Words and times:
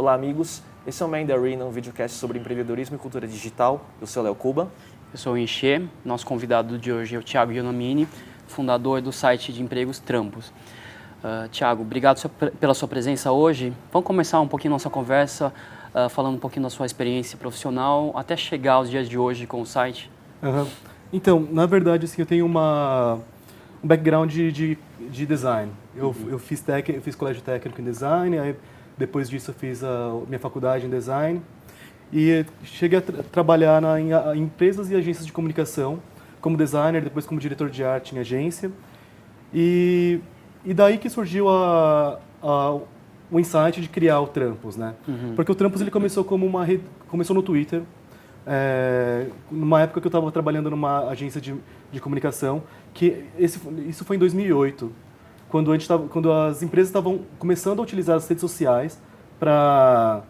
Olá, 0.00 0.14
amigos. 0.14 0.62
Esse 0.86 1.02
é 1.02 1.04
o 1.04 1.10
Man 1.10 1.30
Arena, 1.30 1.62
um 1.62 1.70
videocast 1.70 2.16
sobre 2.16 2.38
empreendedorismo 2.38 2.96
e 2.96 2.98
cultura 2.98 3.28
digital. 3.28 3.84
Eu 4.00 4.06
sou 4.06 4.22
o 4.22 4.24
Léo 4.24 4.34
Cuba. 4.34 4.66
Eu 5.12 5.18
sou 5.18 5.34
o 5.34 5.36
Enxê. 5.36 5.82
Nosso 6.02 6.24
convidado 6.24 6.78
de 6.78 6.90
hoje 6.90 7.16
é 7.16 7.18
o 7.18 7.22
Thiago 7.22 7.52
Ionamini, 7.52 8.08
fundador 8.46 9.02
do 9.02 9.12
site 9.12 9.52
de 9.52 9.62
empregos 9.62 9.98
Trampos. 9.98 10.48
Uh, 11.22 11.50
Thiago, 11.50 11.82
obrigado 11.82 12.26
pela 12.58 12.72
sua 12.72 12.88
presença 12.88 13.30
hoje. 13.30 13.74
Vamos 13.92 14.06
começar 14.06 14.40
um 14.40 14.48
pouquinho 14.48 14.70
nossa 14.70 14.88
conversa 14.88 15.52
uh, 15.94 16.08
falando 16.08 16.36
um 16.36 16.40
pouquinho 16.40 16.62
da 16.62 16.70
sua 16.70 16.86
experiência 16.86 17.36
profissional 17.36 18.10
até 18.16 18.38
chegar 18.38 18.76
aos 18.76 18.88
dias 18.88 19.06
de 19.06 19.18
hoje 19.18 19.46
com 19.46 19.60
o 19.60 19.66
site. 19.66 20.10
Uhum. 20.42 20.66
Então, 21.12 21.46
na 21.52 21.66
verdade, 21.66 22.06
assim, 22.06 22.22
eu 22.22 22.26
tenho 22.26 22.46
uma, 22.46 23.18
um 23.84 23.86
background 23.86 24.32
de, 24.32 24.50
de, 24.50 24.78
de 24.98 25.26
design. 25.26 25.70
Eu, 25.94 26.06
uhum. 26.06 26.30
eu, 26.30 26.38
fiz 26.38 26.62
tec, 26.62 26.88
eu 26.88 27.02
fiz 27.02 27.14
colégio 27.14 27.42
técnico 27.42 27.82
em 27.82 27.84
design, 27.84 28.38
aí 28.38 28.56
depois 29.00 29.28
disso 29.28 29.50
eu 29.50 29.54
fiz 29.54 29.82
a 29.82 30.12
minha 30.28 30.38
faculdade 30.38 30.86
em 30.86 30.90
design 30.90 31.40
e 32.12 32.44
cheguei 32.62 32.98
a 32.98 33.02
tra 33.02 33.22
trabalhar 33.22 33.80
na, 33.80 33.98
em, 33.98 34.10
em, 34.12 34.42
empresas 34.42 34.90
e 34.90 34.94
agências 34.94 35.24
de 35.24 35.32
comunicação 35.32 35.98
como 36.40 36.56
designer, 36.56 37.02
depois 37.02 37.26
como 37.26 37.40
diretor 37.40 37.70
de 37.70 37.82
arte 37.82 38.14
em 38.14 38.18
agência. 38.18 38.70
E, 39.52 40.20
e 40.64 40.74
daí 40.74 40.98
que 40.98 41.08
surgiu 41.08 41.48
a, 41.48 42.18
a, 42.42 42.78
o 43.30 43.40
insight 43.40 43.80
de 43.80 43.88
criar 43.88 44.20
o 44.20 44.26
Trampos, 44.26 44.76
né? 44.76 44.94
Uhum. 45.08 45.34
Porque 45.34 45.50
o 45.50 45.54
Trampos 45.54 45.80
ele 45.80 45.90
começou 45.90 46.22
como 46.22 46.46
uma 46.46 46.64
rede, 46.64 46.82
começou 47.08 47.34
no 47.34 47.42
Twitter, 47.42 47.82
é, 48.46 49.26
numa 49.50 49.80
época 49.82 50.00
que 50.00 50.06
eu 50.06 50.10
estava 50.10 50.30
trabalhando 50.30 50.70
numa 50.70 51.08
agência 51.08 51.40
de, 51.40 51.54
de 51.90 52.00
comunicação, 52.00 52.62
que 52.92 53.24
esse, 53.38 53.60
isso 53.88 54.04
foi 54.04 54.16
em 54.16 54.18
2008, 54.18 54.92
quando, 55.50 55.70
a 55.70 55.74
gente 55.74 55.88
tava, 55.88 56.08
quando 56.08 56.32
as 56.32 56.62
empresas 56.62 56.88
estavam 56.88 57.20
começando 57.38 57.80
a 57.80 57.82
utilizar 57.82 58.16
as 58.16 58.28
redes 58.28 58.40
sociais 58.40 59.00
para 59.38 60.22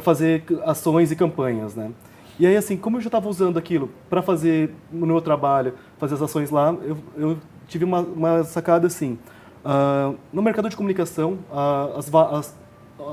fazer 0.00 0.44
ações 0.64 1.12
e 1.12 1.16
campanhas, 1.16 1.74
né? 1.74 1.90
E 2.38 2.46
aí, 2.46 2.56
assim, 2.56 2.76
como 2.76 2.96
eu 2.96 3.00
já 3.00 3.08
estava 3.08 3.28
usando 3.28 3.58
aquilo 3.58 3.90
para 4.08 4.22
fazer 4.22 4.74
no 4.90 5.06
meu 5.06 5.20
trabalho, 5.20 5.74
fazer 5.98 6.14
as 6.14 6.22
ações 6.22 6.50
lá, 6.50 6.74
eu, 6.82 6.96
eu 7.16 7.38
tive 7.68 7.84
uma, 7.84 8.00
uma, 8.00 8.44
sacada 8.44 8.86
assim. 8.86 9.18
Uh, 9.64 10.16
no 10.32 10.42
mercado 10.42 10.68
de 10.68 10.76
comunicação, 10.76 11.38
uh, 11.50 11.98
as, 11.98 12.12
as, 12.12 12.58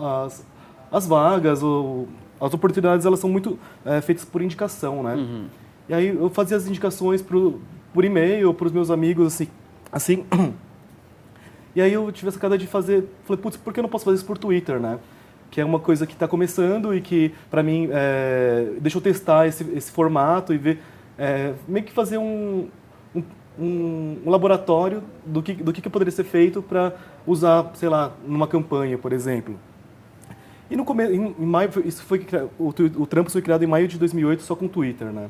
as, 0.02 0.46
as, 0.92 1.08
vagas 1.08 1.62
ou 1.62 2.08
as 2.40 2.54
oportunidades, 2.54 3.06
elas 3.06 3.20
são 3.20 3.30
muito 3.30 3.60
é, 3.86 4.00
feitas 4.02 4.24
por 4.24 4.42
indicação, 4.42 5.04
né? 5.04 5.16
Uhum. 5.16 5.46
E 5.90 5.94
aí 5.94 6.08
eu 6.08 6.30
fazia 6.30 6.56
as 6.56 6.66
indicações 6.66 7.22
pro, 7.22 7.60
por 7.94 8.06
e-mail 8.06 8.54
para 8.54 8.68
os 8.68 8.72
meus 8.72 8.90
amigos, 8.90 9.28
assim, 9.28 9.48
assim. 9.92 10.26
E 11.76 11.82
aí 11.82 11.94
eu 11.94 12.12
tive 12.12 12.30
a 12.30 12.32
sacada 12.32 12.58
de 12.58 12.66
fazer, 12.66 13.06
falei, 13.26 13.42
putz, 13.42 13.58
por 13.58 13.74
que 13.74 13.80
eu 13.80 13.84
não 13.84 13.90
posso 13.90 14.06
fazer 14.06 14.18
isso 14.18 14.26
por 14.26 14.38
Twitter, 14.38 14.80
né? 14.80 15.00
Que 15.52 15.62
é 15.62 15.66
uma 15.66 15.80
coisa 15.80 16.06
que 16.06 16.14
está 16.14 16.28
começando 16.28 16.94
e 16.94 17.02
que, 17.02 17.34
para 17.50 17.62
mim, 17.62 17.90
é, 17.92 18.74
deixa 18.80 18.98
eu 18.98 19.02
testar 19.02 19.48
esse, 19.48 19.64
esse 19.76 19.92
formato 19.92 20.54
e 20.54 20.58
ver, 20.58 20.80
é, 21.18 21.54
meio 21.68 21.86
que 21.86 21.92
fazer 21.92 22.18
um, 22.18 22.68
um, 23.16 23.24
um, 23.60 24.30
laboratório 24.30 25.04
do 25.26 25.42
que, 25.42 25.54
do 25.54 25.72
que 25.72 25.88
poderia 25.90 26.12
ser 26.12 26.24
feito 26.24 26.62
para 26.62 26.94
usar, 27.26 27.72
sei 27.76 27.90
lá, 27.90 28.12
numa 28.26 28.48
campanha, 28.48 28.98
por 28.98 29.14
exemplo. 29.14 29.60
E 30.70 30.76
no 30.76 30.86
começo, 30.86 31.12
em, 31.14 31.36
em 31.40 31.46
maio, 31.46 31.70
isso 31.84 32.04
foi 32.04 32.26
o, 32.60 32.70
o 32.98 33.08
Trump 33.08 33.28
foi 33.30 33.42
criado 33.42 33.64
em 33.64 33.68
maio 33.68 33.88
de 33.88 33.98
2008 33.98 34.44
só 34.44 34.56
com 34.56 34.66
o 34.66 34.70
Twitter, 34.70 35.08
né? 35.08 35.30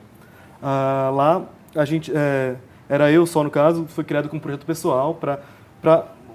Ah, 0.62 1.12
lá 1.14 1.46
a 1.76 1.86
gente 1.86 2.12
é, 2.14 2.56
era 2.90 3.12
eu 3.12 3.26
só 3.26 3.44
no 3.44 3.50
caso, 3.50 3.86
foi 3.88 4.04
criado 4.04 4.28
com 4.28 4.38
um 4.38 4.40
projeto 4.40 4.66
pessoal 4.66 5.14
para 5.16 5.40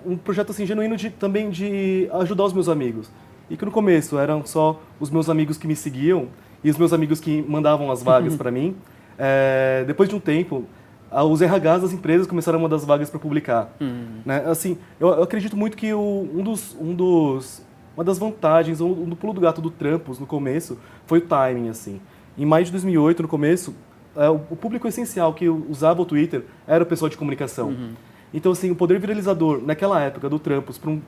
um 0.05 0.16
projeto 0.16 0.50
assim 0.50 0.66
genuíno 0.66 0.97
de 0.97 1.10
também 1.10 1.50
de 1.50 2.08
ajudar 2.12 2.44
os 2.44 2.52
meus 2.52 2.69
amigos. 2.69 3.11
E 3.48 3.56
que 3.56 3.64
no 3.64 3.70
começo 3.70 4.18
eram 4.18 4.45
só 4.45 4.80
os 4.98 5.11
meus 5.11 5.29
amigos 5.29 5.58
que 5.58 5.67
me 5.67 5.77
seguiam 5.77 6.29
e 6.62 6.70
os 6.70 6.79
meus 6.79 6.92
amigos 6.92 7.20
que 7.20 7.42
mandavam 7.42 7.90
as 7.90 8.02
vagas 8.02 8.34
para 8.36 8.51
mim. 8.51 8.77
É, 9.18 9.84
depois 9.86 10.08
de 10.08 10.14
um 10.14 10.20
tempo, 10.20 10.64
os 11.11 11.40
RHs 11.40 11.83
das 11.83 11.92
empresas 11.92 12.27
começaram 12.27 12.58
a 12.58 12.62
mandar 12.62 12.77
as 12.77 12.84
vagas 12.84 13.11
para 13.11 13.20
publicar. 13.20 13.73
Uhum. 13.80 14.20
Né? 14.24 14.45
Assim, 14.46 14.79
eu, 14.98 15.08
eu, 15.08 15.23
acredito 15.23 15.56
muito 15.56 15.77
que 15.77 15.92
o, 15.92 16.29
um 16.34 16.42
dos, 16.42 16.77
um 16.80 16.95
dos 16.95 17.62
uma 17.96 18.02
das 18.05 18.18
vantagens, 18.18 18.80
um, 18.80 19.05
do 19.05 19.14
pulo 19.14 19.33
do 19.33 19.40
gato 19.40 19.61
do 19.61 19.70
Trampos 19.70 20.18
no 20.18 20.27
começo 20.27 20.79
foi 21.06 21.18
o 21.18 21.23
timing, 21.23 21.68
assim. 21.68 22.00
Em 22.36 22.45
maio 22.45 22.64
de 22.64 22.73
2008, 22.73 23.23
no 23.23 23.29
começo, 23.29 23.74
é, 24.17 24.29
o, 24.29 24.40
o, 24.50 24.56
público 24.56 24.89
essencial 24.89 25.33
que 25.33 25.48
usava 25.48 26.02
o 26.02 26.05
Twitter 26.05 26.45
era 26.67 26.83
o 26.83 26.86
pessoal 26.86 27.08
de 27.08 27.17
comunicação. 27.17 27.68
Uhum. 27.68 27.92
Então, 28.34 28.50
assim, 28.50 28.70
o 28.70 28.74
poder 28.74 28.98
viralizador 28.98 29.62
naquela 29.64 30.00
época 30.00 30.28
do 30.28 30.40
Trampos 30.40 30.77
para 30.77 30.90
um, 30.90 31.00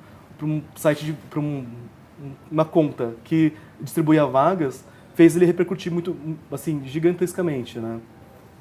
um 0.43 0.63
site, 0.77 1.15
para 1.29 1.41
um, 1.41 1.67
uma 2.51 2.65
conta 2.65 3.15
que 3.25 3.53
distribuía 3.81 4.25
vagas, 4.25 4.85
fez 5.15 5.35
ele 5.35 5.45
repercutir 5.45 5.93
muito, 5.93 6.17
assim, 6.53 6.83
gigantescamente, 6.87 7.81
né? 7.81 7.99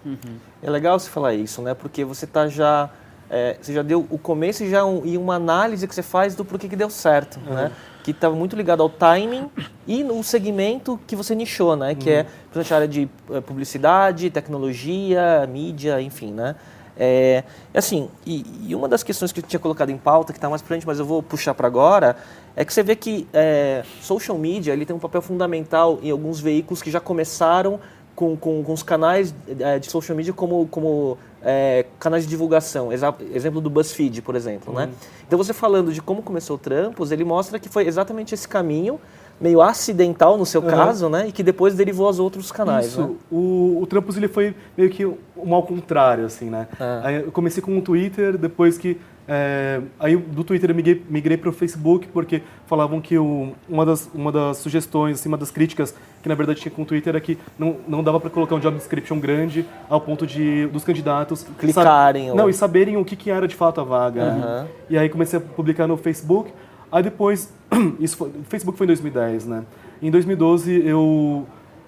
Uhum. 0.04 0.38
É 0.64 0.70
legal 0.70 1.00
você 1.00 1.10
falar 1.10 1.36
isso, 1.36 1.62
né? 1.62 1.76
Porque 1.76 2.04
você 2.04 2.26
tá 2.26 2.48
já 2.48 2.90
é, 3.30 3.58
você 3.60 3.74
já 3.74 3.82
deu 3.82 4.06
o 4.10 4.18
começo 4.18 4.64
e 4.64 4.70
já 4.70 4.86
um, 4.86 5.06
e 5.06 5.18
uma 5.18 5.36
análise 5.36 5.88
que 5.88 5.96
você 5.96 6.04
faz 6.04 6.36
do 6.36 6.46
porquê 6.46 6.68
que 6.68 6.76
deu 6.76 6.90
certo, 6.90 7.40
uhum. 7.40 7.54
né? 7.54 7.72
Que 8.04 8.12
estava 8.12 8.36
muito 8.36 8.56
ligado 8.56 8.82
ao 8.82 8.90
timing 8.90 9.50
e 9.88 10.04
no 10.04 10.24
segmento 10.24 11.00
que 11.08 11.16
você 11.16 11.34
nichou, 11.34 11.76
né? 11.76 11.96
Que 11.96 12.10
é, 12.10 12.14
uhum. 12.14 12.20
é, 12.20 12.24
principalmente 12.24 12.74
a 12.74 12.76
área 12.76 12.88
de 12.88 13.10
é, 13.32 13.42
publicidade, 13.42 14.30
tecnologia, 14.30 15.48
mídia, 15.52 16.02
enfim, 16.02 16.32
né? 16.32 16.56
É, 16.98 17.44
assim, 17.74 18.10
e, 18.26 18.46
e, 18.68 18.76
uma 18.76 18.88
das 18.88 19.04
questões 19.04 19.32
que 19.32 19.40
eu 19.40 19.44
tinha 19.44 19.60
colocado 19.60 19.90
em 19.90 19.98
pauta, 19.98 20.32
que 20.32 20.38
está 20.38 20.50
mais 20.50 20.62
frente, 20.62 20.88
mas 20.88 20.98
eu 21.00 21.06
vou 21.06 21.22
puxar 21.22 21.54
para 21.54 21.68
agora, 21.68 22.16
é 22.56 22.64
que 22.64 22.74
você 22.74 22.84
vê 22.84 22.96
que 22.96 23.28
é, 23.34 23.84
social 24.02 24.38
media 24.38 24.74
ele 24.74 24.86
tem 24.86 24.96
um 24.96 25.00
papel 25.00 25.22
fundamental 25.22 26.00
em 26.02 26.10
alguns 26.10 26.40
veículos 26.40 26.82
que 26.82 26.90
já 26.90 27.00
começaram 27.00 27.80
com, 28.16 28.36
com, 28.38 28.64
com 28.64 28.74
os 28.74 28.82
canais 28.82 29.36
é, 29.60 29.78
de 29.78 29.92
social 29.92 30.16
media 30.16 30.34
como, 30.34 30.66
como 30.68 31.18
é, 31.44 31.86
canais 32.00 32.24
de 32.24 32.30
divulgação. 32.30 32.90
Exemplo 33.34 33.60
do 33.60 33.70
BuzzFeed, 33.70 34.22
por 34.22 34.36
exemplo. 34.36 34.74
Né? 34.74 34.86
Uhum. 34.86 34.88
Né? 34.88 34.96
Então, 35.28 35.38
você 35.38 35.54
falando 35.54 35.92
de 35.92 36.02
como 36.02 36.24
começou 36.24 36.56
o 36.56 36.60
Trampos, 36.60 37.12
ele 37.12 37.26
mostra 37.26 37.60
que 37.60 37.68
foi 37.68 37.86
exatamente 37.86 38.34
esse 38.34 38.48
caminho, 38.48 39.00
meio 39.40 39.62
acidental 39.62 40.38
no 40.38 40.46
seu 40.46 40.62
uhum. 40.62 40.70
caso, 40.70 41.10
né? 41.10 41.28
E 41.28 41.32
que 41.32 41.44
depois 41.44 41.76
derivou 41.76 42.08
aos 42.08 42.20
outros 42.20 42.52
canais. 42.52 42.88
Isso. 42.88 43.02
Né? 43.02 43.10
O, 43.32 43.80
o 43.82 43.88
Trampos 43.88 44.18
ele 44.18 44.28
foi 44.28 44.56
meio 44.78 44.90
que 44.90 45.06
um 45.06 45.54
ao 45.54 45.64
contrário, 45.64 46.26
assim, 46.26 46.50
né? 46.50 46.68
Ah. 46.80 47.12
eu 47.12 47.32
comecei 47.32 47.62
com 47.62 47.78
o 47.78 47.82
Twitter, 47.82 48.38
depois 48.38 48.78
que 48.78 48.98
é, 49.28 49.82
aí 50.00 50.16
do 50.16 50.44
Twitter 50.44 50.70
eu 50.70 50.76
migrei, 50.76 51.02
migrei 51.10 51.36
para 51.36 51.50
o 51.50 51.52
Facebook 51.52 52.08
porque 52.10 52.44
falavam 52.68 53.02
que 53.02 53.18
o, 53.18 53.54
uma, 53.68 53.84
das, 53.84 54.08
uma 54.14 54.32
das 54.32 54.58
sugestões, 54.58 55.20
assim, 55.20 55.28
uma 55.28 55.38
das 55.38 55.50
críticas 55.50 55.96
que 56.22 56.30
na 56.30 56.36
verdade 56.36 56.62
tinha 56.62 56.72
com 56.72 56.84
o 56.84 56.86
Twitter 56.86 57.16
é 57.16 57.20
que 57.20 57.38
não, 57.58 57.78
não 57.88 58.04
dava 58.04 58.20
para 58.20 58.30
colocar 58.30 58.54
um 58.56 58.60
job 58.60 58.78
description 58.78 59.20
grande 59.20 59.66
ao 59.90 60.00
ponto 60.00 60.28
de 60.28 60.68
dos 60.68 60.84
candidatos 60.84 61.46
clicarem 61.58 62.30
ou... 62.30 62.36
não 62.36 62.50
e 62.50 62.54
saberem 62.54 62.98
o 62.98 63.06
que, 63.06 63.16
que 63.16 63.32
era 63.32 63.48
de 63.48 63.56
fato 63.56 63.82
a 63.82 63.84
vaga. 63.84 64.24
Uhum. 64.24 64.68
E 64.92 64.98
aí 64.98 65.10
comecei 65.10 65.40
a 65.40 65.42
publicar 65.42 65.88
no 65.88 65.98
Facebook. 65.98 66.54
Aí 66.92 67.04
depois, 67.04 67.54
isso 68.00 68.18
foi, 68.18 68.32
Facebook 68.48 68.78
foi 68.78 68.86
em 68.86 68.90
2010, 68.90 69.46
né? 69.46 69.66
Em 70.02 70.12
2012 70.12 70.86
eu 70.86 71.46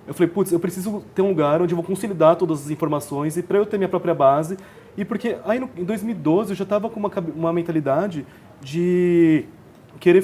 eu 0.08 0.13
falei, 0.13 0.30
putz, 0.30 0.53
eu 0.53 0.59
preciso 0.59 1.03
ter 1.13 1.22
um 1.22 1.28
lugar 1.28 1.62
onde 1.62 1.74
eu 1.74 1.75
vou 1.75 1.84
consolidar 1.84 2.38
todas 2.38 2.62
as 2.62 2.69
informações 2.69 3.35
e 3.35 3.44
para 3.44 3.58
eu 3.58 3.66
ter 3.66 3.78
minha 3.78 3.90
própria 3.90 4.16
base 4.16 4.58
e 4.97 5.03
porque 5.03 5.35
aí 5.44 5.59
no, 5.59 5.69
em 5.75 5.84
2012 5.84 6.52
eu 6.52 6.56
já 6.56 6.63
estava 6.63 6.90
com 6.90 6.97
uma, 6.97 7.12
uma 7.35 7.52
mentalidade 7.52 8.25
de 8.62 9.44
querer 10.00 10.24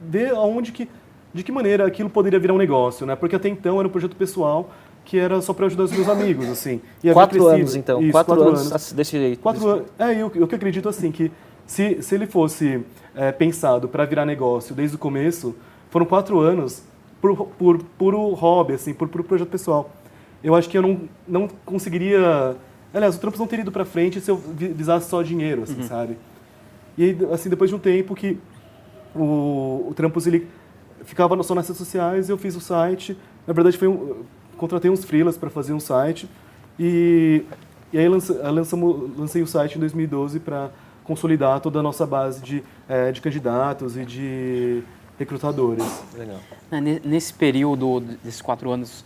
ver 0.00 0.30
aonde 0.30 0.72
que, 0.72 0.88
de 1.34 1.42
que 1.42 1.52
maneira 1.52 1.86
aquilo 1.86 2.08
poderia 2.08 2.38
virar 2.38 2.54
um 2.54 2.58
negócio, 2.58 3.06
né? 3.06 3.14
Porque 3.14 3.36
até 3.36 3.50
então 3.50 3.78
era 3.78 3.86
um 3.86 3.90
projeto 3.90 4.16
pessoal 4.16 4.70
que 5.04 5.18
era 5.18 5.40
só 5.40 5.52
para 5.52 5.66
ajudar 5.66 5.84
os 5.84 5.92
meus 5.92 6.08
amigos, 6.08 6.48
assim. 6.48 6.80
Quatro 7.12 7.46
anos, 7.46 7.76
então. 7.76 8.02
Isso, 8.02 8.10
quatro, 8.10 8.34
quatro 8.34 8.48
anos, 8.48 8.70
anos 8.70 8.92
desse 8.92 9.12
jeito. 9.12 9.40
Quatro 9.40 9.60
desse... 9.60 9.72
anos. 9.72 9.88
É, 9.98 10.20
eu, 10.20 10.32
eu 10.34 10.48
que 10.48 10.54
acredito, 10.56 10.88
assim, 10.88 11.12
que 11.12 11.30
se, 11.64 12.02
se 12.02 12.14
ele 12.14 12.26
fosse 12.26 12.84
é, 13.16 13.32
pensado 13.32 13.88
para 13.88 14.04
virar 14.04 14.24
negócio 14.24 14.74
desde 14.74 14.96
o 14.96 14.98
começo, 14.98 15.56
foram 15.90 16.06
quatro 16.06 16.38
anos 16.38 16.82
por, 17.20 17.46
por 17.46 17.82
puro 17.98 18.28
hobby, 18.34 18.74
assim, 18.74 18.94
por 18.94 19.08
puro 19.08 19.24
projeto 19.24 19.48
pessoal. 19.48 19.90
Eu 20.44 20.54
acho 20.54 20.68
que 20.68 20.78
eu 20.78 20.82
não, 20.82 21.00
não 21.26 21.48
conseguiria 21.64 22.56
Aliás, 22.96 23.14
o 23.16 23.20
Trampos 23.20 23.38
não 23.38 23.46
teria 23.46 23.62
ido 23.62 23.70
para 23.70 23.84
frente 23.84 24.22
se 24.22 24.30
eu 24.30 24.36
visasse 24.36 25.10
só 25.10 25.22
dinheiro, 25.22 25.64
assim, 25.64 25.82
uhum. 25.82 25.86
sabe? 25.86 26.16
E 26.96 27.14
assim, 27.30 27.50
depois 27.50 27.68
de 27.68 27.76
um 27.76 27.78
tempo 27.78 28.14
que 28.14 28.38
o, 29.14 29.88
o 29.90 29.92
Trampos, 29.94 30.26
ele 30.26 30.48
ficava 31.04 31.40
só 31.42 31.54
nas 31.54 31.68
redes 31.68 31.76
sociais, 31.76 32.30
eu 32.30 32.38
fiz 32.38 32.56
o 32.56 32.60
site. 32.60 33.14
Na 33.46 33.52
verdade, 33.52 33.76
foi 33.76 33.86
um, 33.86 34.22
contratei 34.56 34.90
uns 34.90 35.04
freelas 35.04 35.36
para 35.36 35.50
fazer 35.50 35.74
um 35.74 35.80
site. 35.80 36.26
E, 36.78 37.42
e 37.92 37.98
aí 37.98 38.08
lance, 38.08 38.32
lançamos, 38.32 39.10
lancei 39.18 39.42
o 39.42 39.46
site 39.46 39.76
em 39.76 39.80
2012 39.80 40.40
para 40.40 40.70
consolidar 41.06 41.60
toda 41.60 41.78
a 41.78 41.82
nossa 41.82 42.04
base 42.04 42.42
de, 42.42 42.62
é, 42.88 43.12
de 43.12 43.20
candidatos 43.20 43.96
e 43.96 44.04
de 44.04 44.82
recrutadores. 45.18 45.84
Legal. 46.14 46.40
É, 46.70 46.80
nesse 46.80 47.32
período 47.32 48.00
desses 48.22 48.42
quatro 48.42 48.70
anos, 48.70 49.04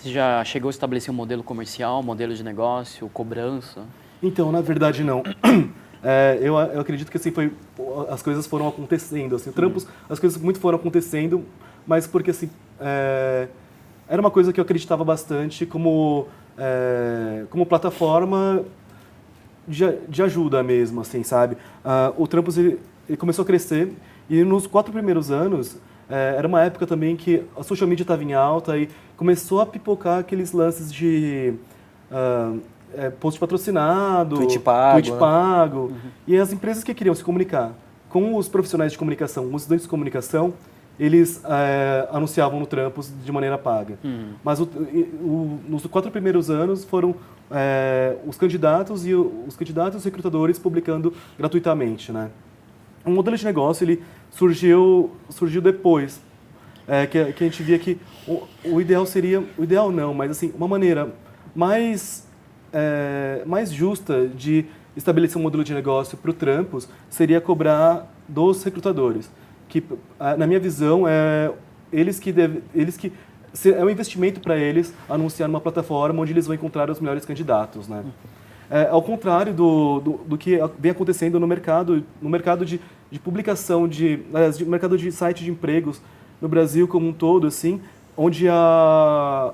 você 0.00 0.10
já 0.10 0.42
chegou 0.44 0.68
a 0.68 0.70
estabelecer 0.70 1.12
um 1.12 1.16
modelo 1.16 1.42
comercial, 1.42 2.02
modelo 2.02 2.34
de 2.34 2.42
negócio, 2.42 3.08
cobrança? 3.10 3.82
Então, 4.22 4.50
na 4.50 4.60
verdade, 4.60 5.04
não. 5.04 5.22
É, 6.04 6.36
eu, 6.40 6.58
eu, 6.58 6.80
acredito 6.80 7.12
que 7.12 7.16
assim 7.16 7.30
foi 7.30 7.52
as 8.08 8.20
coisas 8.20 8.44
foram 8.44 8.66
acontecendo 8.66 9.36
assim 9.36 9.52
trampos 9.52 9.86
as 10.10 10.18
coisas 10.18 10.36
muito 10.42 10.58
foram 10.58 10.76
acontecendo 10.76 11.44
mas 11.86 12.08
porque 12.08 12.32
assim 12.32 12.50
é, 12.80 13.46
era 14.08 14.20
uma 14.20 14.28
coisa 14.28 14.52
que 14.52 14.58
eu 14.58 14.64
acreditava 14.64 15.04
bastante 15.04 15.64
como 15.64 16.26
é, 16.58 17.44
como 17.50 17.64
plataforma 17.64 18.64
de, 19.66 19.84
de, 20.08 20.22
ajuda 20.22 20.62
mesmo, 20.62 21.00
assim, 21.00 21.22
sabe? 21.22 21.56
Uh, 21.84 22.22
o 22.22 22.26
Trampos 22.26 22.58
ele, 22.58 22.78
ele, 23.08 23.16
começou 23.16 23.42
a 23.42 23.46
crescer 23.46 23.92
e 24.28 24.42
nos 24.42 24.66
quatro 24.66 24.92
primeiros 24.92 25.30
anos 25.30 25.78
é, 26.08 26.34
era 26.36 26.46
uma 26.46 26.62
época 26.62 26.86
também 26.86 27.16
que 27.16 27.42
a 27.56 27.62
social 27.62 27.88
media 27.88 28.04
estava 28.04 28.22
em 28.22 28.34
alta 28.34 28.76
e 28.76 28.88
começou 29.16 29.60
a 29.60 29.66
pipocar 29.66 30.18
aqueles 30.18 30.52
lances 30.52 30.92
de 30.92 31.54
uh, 32.10 32.60
é, 32.94 33.08
post 33.08 33.40
patrocinado, 33.40 34.36
tweet 34.36 34.58
pago, 34.58 34.92
tweet 34.92 35.10
né? 35.10 35.18
pago 35.18 35.78
uhum. 35.78 35.96
e 36.26 36.36
as 36.36 36.52
empresas 36.52 36.84
que 36.84 36.92
queriam 36.92 37.14
se 37.14 37.24
comunicar 37.24 37.72
com 38.10 38.36
os 38.36 38.46
profissionais 38.46 38.92
de 38.92 38.98
comunicação, 38.98 39.46
os 39.54 39.62
estudantes 39.62 39.84
de 39.84 39.88
comunicação, 39.88 40.52
eles 40.98 41.42
é, 41.44 42.08
anunciavam 42.10 42.60
no 42.60 42.66
Trampos 42.66 43.10
de 43.24 43.32
maneira 43.32 43.56
paga. 43.56 43.98
Uhum. 44.04 44.34
Mas 44.44 44.60
o, 44.60 44.64
o, 44.64 45.60
nos 45.68 45.86
quatro 45.86 46.10
primeiros 46.10 46.50
anos 46.50 46.84
foram 46.84 47.14
é, 47.50 48.16
os 48.26 48.36
candidatos 48.36 49.06
e 49.06 49.14
o, 49.14 49.44
os 49.46 49.56
candidatos 49.56 49.94
e 49.94 49.98
os 49.98 50.04
recrutadores 50.04 50.58
publicando 50.58 51.12
gratuitamente, 51.38 52.12
né? 52.12 52.30
O 53.04 53.10
modelo 53.10 53.36
de 53.36 53.44
negócio 53.44 53.84
ele 53.84 54.02
surgiu 54.30 55.10
surgiu 55.28 55.60
depois, 55.60 56.20
é, 56.86 57.06
que, 57.06 57.32
que, 57.32 57.44
a 57.44 57.46
gente 57.48 57.62
via 57.62 57.78
que 57.78 57.98
o, 58.28 58.42
o, 58.64 58.80
ideal 58.80 59.04
seria 59.04 59.42
o 59.58 59.64
ideal 59.64 59.90
não, 59.90 60.14
mas 60.14 60.30
assim 60.30 60.52
uma 60.56 60.68
maneira 60.68 61.12
mais 61.54 62.30
mais 63.44 63.70
justa 63.70 64.26
de 64.26 64.64
estabelecer 64.96 65.36
um 65.36 65.42
modelo 65.42 65.62
de 65.62 65.74
negócio 65.74 66.16
para 66.16 66.30
o 66.30 66.32
Trampos 66.32 66.88
seria 67.10 67.38
cobrar 67.38 68.10
dos 68.26 68.64
recrutadores 68.64 69.30
que 69.72 69.82
na 70.38 70.46
minha 70.46 70.60
visão 70.60 71.08
é 71.08 71.50
eles 71.90 72.20
que 72.20 72.30
deve, 72.30 72.62
eles 72.74 72.94
que 72.98 73.10
é 73.64 73.82
um 73.82 73.88
investimento 73.88 74.38
para 74.38 74.58
eles 74.58 74.92
anunciar 75.08 75.48
numa 75.48 75.62
plataforma 75.62 76.20
onde 76.20 76.32
eles 76.32 76.46
vão 76.46 76.54
encontrar 76.54 76.90
os 76.90 77.00
melhores 77.00 77.24
candidatos, 77.24 77.88
né? 77.88 78.04
É, 78.70 78.88
ao 78.88 79.02
contrário 79.02 79.52
do, 79.52 80.00
do, 80.00 80.12
do, 80.26 80.38
que 80.38 80.58
vem 80.78 80.90
acontecendo 80.90 81.40
no 81.40 81.46
mercado, 81.46 82.04
no 82.20 82.28
mercado 82.28 82.64
de, 82.64 82.80
de 83.10 83.18
publicação 83.18 83.88
de, 83.88 84.20
de 84.56 84.64
mercado 84.64 84.96
de 84.96 85.10
site 85.10 85.44
de 85.44 85.50
empregos 85.50 86.00
no 86.40 86.48
Brasil 86.48 86.86
como 86.86 87.08
um 87.08 87.12
todo, 87.12 87.46
assim, 87.46 87.80
onde 88.16 88.48
a, 88.48 89.52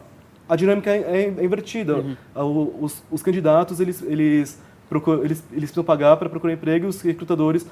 a 0.48 0.56
dinâmica 0.56 0.90
é, 0.90 1.34
é 1.36 1.44
invertida. 1.44 1.96
Uhum. 1.96 2.76
Os, 2.80 3.02
os, 3.10 3.22
candidatos 3.22 3.80
eles 3.80 4.02
eles, 4.02 4.60
procuram, 4.88 5.24
eles 5.24 5.42
eles 5.50 5.64
precisam 5.64 5.84
pagar 5.84 6.16
para 6.16 6.28
procurar 6.28 6.52
emprego, 6.52 6.86
os 6.86 7.02
recrutadores 7.02 7.66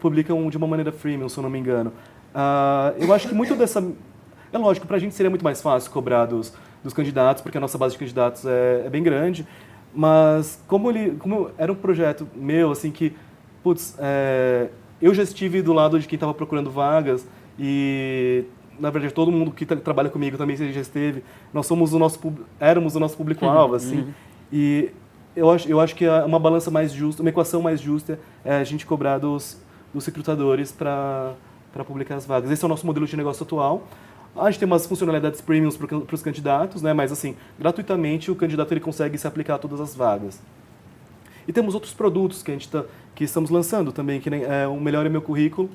publicam 0.00 0.48
de 0.48 0.56
uma 0.56 0.66
maneira 0.66 0.92
freemium, 0.92 1.28
se 1.28 1.38
eu 1.38 1.42
não 1.42 1.50
me 1.50 1.58
engano. 1.58 1.92
Uh, 2.34 2.96
eu 2.98 3.12
acho 3.12 3.28
que 3.28 3.34
muito 3.34 3.54
dessa... 3.54 3.84
É 4.52 4.58
lógico, 4.58 4.86
para 4.86 4.96
a 4.96 5.00
gente 5.00 5.14
seria 5.14 5.30
muito 5.30 5.44
mais 5.44 5.62
fácil 5.62 5.90
cobrar 5.90 6.26
dos, 6.26 6.54
dos 6.84 6.92
candidatos, 6.92 7.42
porque 7.42 7.56
a 7.56 7.60
nossa 7.60 7.78
base 7.78 7.94
de 7.94 7.98
candidatos 7.98 8.44
é, 8.44 8.82
é 8.86 8.90
bem 8.90 9.02
grande, 9.02 9.46
mas 9.94 10.62
como, 10.66 10.90
ele, 10.90 11.16
como 11.18 11.50
era 11.56 11.72
um 11.72 11.74
projeto 11.74 12.26
meu, 12.34 12.70
assim, 12.70 12.90
que, 12.90 13.14
putz, 13.62 13.96
é, 13.98 14.68
eu 15.00 15.12
já 15.12 15.22
estive 15.22 15.60
do 15.60 15.72
lado 15.72 15.98
de 15.98 16.06
quem 16.06 16.16
estava 16.16 16.32
procurando 16.32 16.70
vagas 16.70 17.26
e 17.58 18.44
na 18.78 18.88
verdade 18.88 19.12
todo 19.12 19.30
mundo 19.30 19.50
que 19.50 19.66
trabalha 19.66 20.08
comigo 20.08 20.38
também 20.38 20.56
já 20.56 20.80
esteve 20.80 21.22
nós 21.52 21.66
somos 21.66 21.92
o 21.92 21.98
nosso 21.98 22.18
éramos 22.58 22.96
o 22.96 23.00
nosso 23.00 23.16
público 23.16 23.44
alvo 23.44 23.74
assim 23.74 23.98
uhum. 23.98 24.14
e 24.50 24.90
eu 25.34 25.50
acho 25.50 25.68
eu 25.68 25.80
acho 25.80 25.94
que 25.94 26.04
é 26.04 26.24
uma 26.24 26.38
balança 26.38 26.70
mais 26.70 26.92
justa 26.92 27.22
uma 27.22 27.30
equação 27.30 27.62
mais 27.62 27.80
justa 27.80 28.18
é 28.44 28.56
a 28.56 28.64
gente 28.64 28.84
cobrar 28.84 29.18
dos 29.18 29.58
dos 29.92 30.06
recrutadores 30.06 30.72
para 30.72 31.34
publicar 31.86 32.16
as 32.16 32.26
vagas. 32.26 32.50
Esse 32.50 32.64
é 32.64 32.66
o 32.66 32.68
nosso 32.68 32.86
modelo 32.86 33.06
de 33.06 33.16
negócio 33.16 33.44
atual. 33.44 33.86
A 34.34 34.50
gente 34.50 34.60
tem 34.60 34.66
umas 34.66 34.86
funcionalidades 34.86 35.40
premiums 35.42 35.76
para 35.76 36.14
os 36.14 36.22
candidatos, 36.22 36.80
né? 36.80 36.94
mas 36.94 37.12
assim, 37.12 37.36
gratuitamente 37.58 38.30
o 38.30 38.34
candidato 38.34 38.72
ele 38.72 38.80
consegue 38.80 39.18
se 39.18 39.26
aplicar 39.26 39.56
a 39.56 39.58
todas 39.58 39.80
as 39.80 39.94
vagas. 39.94 40.40
E 41.46 41.52
temos 41.52 41.74
outros 41.74 41.92
produtos 41.92 42.42
que 42.42 42.50
a 42.50 42.54
gente 42.54 42.68
tá, 42.70 42.84
que 43.14 43.24
estamos 43.24 43.50
lançando 43.50 43.92
também, 43.92 44.20
que 44.20 44.30
é 44.30 44.66
o 44.66 44.80
Melhor 44.80 45.04
é 45.04 45.08
Meu 45.08 45.20
Currículo, 45.20 45.68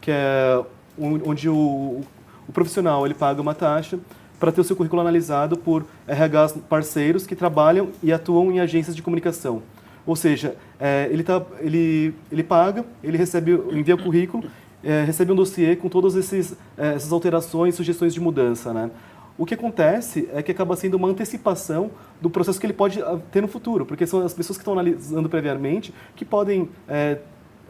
que 0.00 0.10
é 0.10 0.64
onde 0.98 1.48
o, 1.48 2.02
o 2.48 2.52
profissional 2.52 3.04
ele 3.04 3.14
paga 3.14 3.42
uma 3.42 3.54
taxa 3.54 3.98
para 4.38 4.52
ter 4.52 4.60
o 4.60 4.64
seu 4.64 4.76
currículo 4.76 5.00
analisado 5.00 5.56
por 5.56 5.84
RH 6.06 6.54
parceiros 6.68 7.26
que 7.26 7.34
trabalham 7.34 7.88
e 8.02 8.12
atuam 8.12 8.52
em 8.52 8.60
agências 8.60 8.94
de 8.94 9.02
comunicação. 9.02 9.62
Ou 10.06 10.16
seja, 10.16 10.56
é, 10.80 11.08
ele, 11.10 11.22
tá, 11.22 11.42
ele, 11.60 12.14
ele 12.30 12.42
paga, 12.42 12.84
ele 13.02 13.18
recebe, 13.18 13.52
envia 13.72 13.94
o 13.94 14.02
currículo, 14.02 14.44
é, 14.82 15.04
recebe 15.04 15.32
um 15.32 15.36
dossiê 15.36 15.76
com 15.76 15.88
todas 15.88 16.14
esses, 16.14 16.56
é, 16.76 16.94
essas 16.94 17.12
alterações, 17.12 17.74
sugestões 17.74 18.14
de 18.14 18.20
mudança. 18.20 18.72
Né? 18.72 18.90
O 19.36 19.44
que 19.44 19.54
acontece 19.54 20.28
é 20.32 20.42
que 20.42 20.50
acaba 20.50 20.76
sendo 20.76 20.94
uma 20.94 21.08
antecipação 21.08 21.90
do 22.20 22.30
processo 22.30 22.58
que 22.58 22.66
ele 22.66 22.72
pode 22.72 23.02
ah, 23.02 23.18
ter 23.30 23.40
no 23.40 23.48
futuro, 23.48 23.84
porque 23.86 24.06
são 24.06 24.24
as 24.24 24.32
pessoas 24.32 24.56
que 24.56 24.62
estão 24.62 24.72
analisando 24.72 25.28
previamente 25.28 25.94
que 26.16 26.24
podem 26.24 26.68
é, 26.88 27.18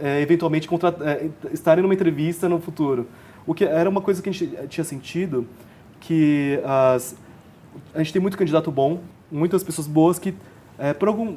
é, 0.01 0.21
eventualmente 0.23 0.69
é, 1.05 1.29
estarem 1.53 1.83
numa 1.83 1.93
entrevista 1.93 2.49
no 2.49 2.61
futuro. 2.61 3.07
O 3.47 3.53
que 3.53 3.65
era 3.65 3.89
uma 3.89 4.01
coisa 4.01 4.23
que 4.23 4.29
a 4.29 4.33
gente 4.33 4.57
tinha 4.69 4.85
sentido 4.85 5.47
que 6.01 6.61
as, 6.65 7.17
a 7.95 7.99
gente 7.99 8.13
tem 8.13 8.23
muito 8.23 8.37
candidato 8.39 8.71
bom, 8.71 9.01
muitas 9.31 9.63
pessoas 9.63 9.87
boas 9.87 10.19
que 10.19 10.35
por 10.99 11.09
algum 11.09 11.37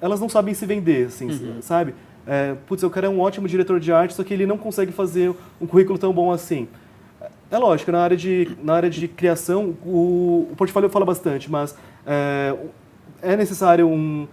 elas 0.00 0.20
não 0.20 0.28
sabem 0.28 0.54
se 0.54 0.64
vender, 0.64 1.06
assim, 1.06 1.28
uhum. 1.28 1.60
sabe? 1.60 1.94
É, 2.26 2.54
putz, 2.66 2.82
eu 2.82 2.90
quero 2.90 3.06
é 3.06 3.08
um 3.08 3.20
ótimo 3.20 3.48
diretor 3.48 3.80
de 3.80 3.92
arte, 3.92 4.14
só 4.14 4.22
que 4.22 4.34
ele 4.34 4.46
não 4.46 4.58
consegue 4.58 4.92
fazer 4.92 5.34
um 5.60 5.66
currículo 5.66 5.98
tão 5.98 6.12
bom 6.12 6.30
assim. 6.30 6.68
É 7.50 7.56
lógico, 7.56 7.90
na 7.90 8.00
área 8.00 8.16
de, 8.16 8.56
na 8.62 8.74
área 8.74 8.90
de 8.90 9.08
criação, 9.08 9.74
o, 9.84 10.48
o 10.52 10.54
portfólio 10.56 10.90
fala 10.90 11.06
bastante, 11.06 11.50
mas 11.50 11.74
é, 12.06 12.54
é 13.22 13.36
necessário 13.36 13.88
um, 13.88 14.28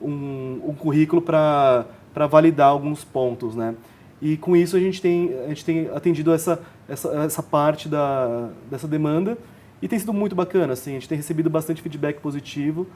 um, 0.00 0.60
um 0.68 0.74
currículo 0.74 1.20
para 1.20 1.86
validar 2.30 2.68
alguns 2.68 3.04
pontos, 3.04 3.56
né? 3.56 3.74
E 4.20 4.36
com 4.36 4.54
isso 4.54 4.76
a 4.76 4.80
gente 4.80 5.00
tem, 5.00 5.32
a 5.44 5.48
gente 5.48 5.64
tem 5.64 5.88
atendido 5.88 6.32
essa, 6.32 6.60
essa, 6.88 7.08
essa 7.24 7.42
parte 7.42 7.88
da, 7.88 8.50
dessa 8.70 8.86
demanda 8.86 9.38
e 9.80 9.88
tem 9.88 9.98
sido 9.98 10.12
muito 10.12 10.36
bacana, 10.36 10.74
assim, 10.74 10.90
a 10.90 10.94
gente 10.94 11.08
tem 11.08 11.16
recebido 11.16 11.48
bastante 11.48 11.80
feedback 11.80 12.20
positivo 12.20 12.86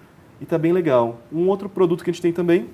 e 0.41 0.45
está 0.45 0.59
bem 0.59 0.73
legal. 0.73 1.19
Um 1.33 1.49
outro 1.49 1.69
produto 1.69 2.05
que 2.05 2.11
a 2.11 2.13
gente 2.13 2.21
tem 2.21 2.33
também 2.33 2.69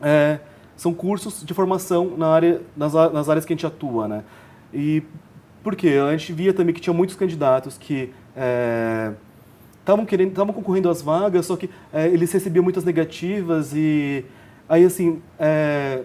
é, 0.00 0.38
são 0.76 0.94
cursos 0.94 1.44
de 1.44 1.52
formação 1.52 2.16
na 2.16 2.28
área, 2.28 2.60
nas, 2.76 2.92
nas 2.92 3.28
áreas 3.28 3.44
que 3.44 3.52
a 3.52 3.56
gente 3.56 3.66
atua, 3.66 4.06
né? 4.06 4.24
E 4.72 5.02
por 5.62 5.74
quê? 5.74 5.94
A 6.08 6.16
gente 6.16 6.32
via 6.32 6.52
também 6.52 6.74
que 6.74 6.80
tinha 6.80 6.94
muitos 6.94 7.16
candidatos 7.16 7.78
que 7.78 8.12
estavam 9.80 10.04
é, 10.04 10.06
querendo, 10.06 10.28
estavam 10.30 10.52
concorrendo 10.52 10.88
às 10.88 11.02
vagas, 11.02 11.46
só 11.46 11.56
que 11.56 11.70
é, 11.92 12.06
eles 12.06 12.30
recebiam 12.30 12.62
muitas 12.62 12.84
negativas 12.84 13.72
e 13.74 14.24
aí 14.68 14.84
assim 14.84 15.22
é, 15.38 16.02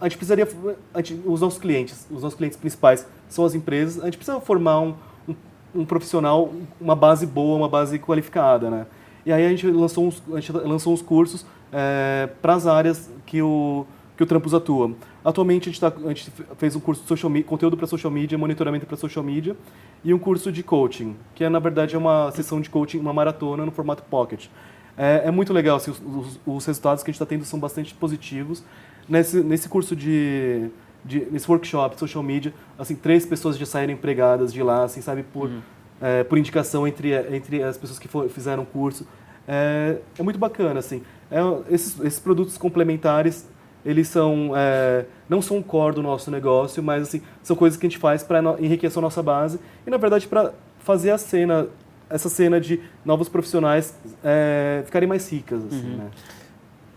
a 0.00 0.08
gente 0.08 0.16
precisaria, 0.16 0.48
a 0.94 0.98
gente, 0.98 1.20
os 1.26 1.40
nossos 1.40 1.58
clientes, 1.58 2.06
os 2.10 2.22
nossos 2.22 2.36
clientes 2.36 2.58
principais 2.58 3.06
são 3.28 3.44
as 3.44 3.54
empresas, 3.54 4.02
a 4.02 4.06
gente 4.06 4.16
precisa 4.16 4.40
formar 4.40 4.80
um, 4.80 4.94
um, 5.28 5.34
um 5.74 5.84
profissional, 5.84 6.52
uma 6.80 6.96
base 6.96 7.26
boa, 7.26 7.56
uma 7.56 7.68
base 7.68 7.98
qualificada, 7.98 8.70
né? 8.70 8.86
E 9.24 9.32
aí 9.32 9.44
a 9.44 9.48
gente 9.50 9.66
lançou 9.66 10.06
uns, 10.06 10.22
a 10.32 10.40
gente 10.40 10.52
lançou 10.52 10.94
uns 10.94 11.02
cursos 11.02 11.44
é, 11.70 12.28
para 12.40 12.54
as 12.54 12.66
áreas 12.66 13.10
que 13.26 13.42
o, 13.42 13.84
que 14.16 14.22
o 14.22 14.26
Trampos 14.26 14.54
atua. 14.54 14.92
Atualmente 15.22 15.68
a 15.68 15.72
gente, 15.72 15.80
tá, 15.80 15.92
a 16.04 16.08
gente 16.08 16.32
fez 16.56 16.74
um 16.74 16.80
curso 16.80 17.02
de 17.02 17.08
social 17.08 17.30
conteúdo 17.44 17.76
para 17.76 17.86
social 17.86 18.10
media, 18.10 18.38
monitoramento 18.38 18.86
para 18.86 18.96
social 18.96 19.22
media 19.22 19.54
e 20.02 20.14
um 20.14 20.18
curso 20.18 20.50
de 20.50 20.62
coaching, 20.62 21.14
que 21.34 21.44
é, 21.44 21.48
na 21.50 21.58
verdade 21.58 21.94
é 21.94 21.98
uma 21.98 22.30
sessão 22.30 22.58
de 22.60 22.70
coaching, 22.70 22.98
uma 22.98 23.12
maratona 23.12 23.66
no 23.66 23.70
formato 23.70 24.02
pocket. 24.04 24.46
É, 25.02 25.28
é 25.28 25.30
muito 25.30 25.52
legal, 25.52 25.76
assim, 25.76 25.90
os, 25.90 26.00
os, 26.00 26.40
os, 26.44 26.66
resultados 26.66 27.02
que 27.02 27.10
a 27.10 27.12
gente 27.12 27.16
está 27.22 27.26
tendo 27.26 27.44
são 27.44 27.58
bastante 27.58 27.94
positivos. 27.94 28.62
Nesse, 29.08 29.40
nesse 29.42 29.68
curso 29.68 29.96
de, 29.96 30.68
de, 31.04 31.26
nesse 31.30 31.50
workshop 31.50 31.98
social 31.98 32.22
media, 32.22 32.52
assim, 32.78 32.94
três 32.94 33.24
pessoas 33.24 33.56
já 33.56 33.64
saíram 33.64 33.94
empregadas 33.94 34.52
de 34.52 34.62
lá, 34.62 34.84
assim, 34.84 35.00
sabe, 35.00 35.22
por... 35.22 35.48
Uhum 35.48 35.60
é, 36.00 36.24
por 36.24 36.38
indicação 36.38 36.88
entre, 36.88 37.14
entre 37.34 37.62
as 37.62 37.76
pessoas 37.76 37.98
que 37.98 38.08
for, 38.08 38.28
fizeram 38.28 38.62
o 38.62 38.66
curso. 38.66 39.06
É, 39.46 39.98
é, 40.18 40.22
muito 40.22 40.38
bacana, 40.38 40.80
assim. 40.80 41.02
É, 41.30 41.40
esses, 41.72 42.00
esses, 42.00 42.18
produtos 42.18 42.56
complementares, 42.56 43.48
eles 43.84 44.08
são, 44.08 44.52
é, 44.56 45.04
não 45.28 45.42
são 45.42 45.58
o 45.58 45.62
core 45.62 45.96
do 45.96 46.02
nosso 46.02 46.30
negócio, 46.30 46.82
mas 46.82 47.02
assim, 47.02 47.22
são 47.42 47.54
coisas 47.54 47.78
que 47.78 47.86
a 47.86 47.88
gente 47.88 47.98
faz 47.98 48.22
para 48.22 48.40
enriquecer 48.58 48.98
a 48.98 49.02
nossa 49.02 49.22
base 49.22 49.60
e, 49.86 49.90
na 49.90 49.96
verdade, 49.96 50.26
para 50.26 50.52
fazer 50.78 51.10
a 51.10 51.18
cena, 51.18 51.68
essa 52.10 52.28
cena 52.28 52.60
de 52.60 52.80
novos 53.04 53.28
profissionais 53.28 53.94
é, 54.22 54.82
ficarem 54.84 55.08
mais 55.08 55.30
ricas, 55.30 55.64
assim, 55.64 55.92
uhum. 55.92 55.96
né? 55.98 56.10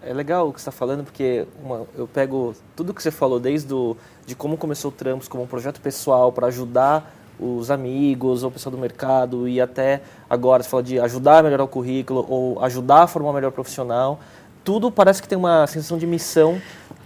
É 0.05 0.13
legal 0.13 0.49
o 0.49 0.53
que 0.53 0.59
você 0.59 0.69
está 0.69 0.71
falando, 0.71 1.05
porque 1.05 1.47
uma, 1.63 1.85
eu 1.95 2.05
pego 2.05 2.53
tudo 2.75 2.93
que 2.93 3.01
você 3.01 3.11
falou, 3.11 3.39
desde 3.39 3.69
do, 3.69 3.95
de 4.25 4.35
como 4.35 4.57
começou 4.57 4.91
o 4.91 4.93
Trampos 4.93 5.29
como 5.29 5.43
um 5.43 5.47
projeto 5.47 5.79
pessoal 5.79 6.29
para 6.29 6.47
ajudar 6.47 7.15
os 7.39 7.71
amigos, 7.71 8.43
ou 8.43 8.49
o 8.49 8.51
pessoal 8.51 8.71
do 8.71 8.77
mercado, 8.77 9.47
e 9.47 9.61
até 9.61 10.01
agora 10.29 10.61
você 10.61 10.69
fala 10.69 10.83
de 10.83 10.99
ajudar 10.99 11.37
a 11.39 11.43
melhorar 11.43 11.63
o 11.63 11.69
currículo, 11.69 12.25
ou 12.27 12.61
ajudar 12.63 13.03
a 13.03 13.07
formar 13.07 13.29
um 13.29 13.33
melhor 13.33 13.51
profissional. 13.51 14.19
Tudo 14.61 14.91
parece 14.91 15.21
que 15.21 15.27
tem 15.27 15.37
uma 15.37 15.65
sensação 15.67 15.97
de 15.97 16.05
missão 16.05 16.61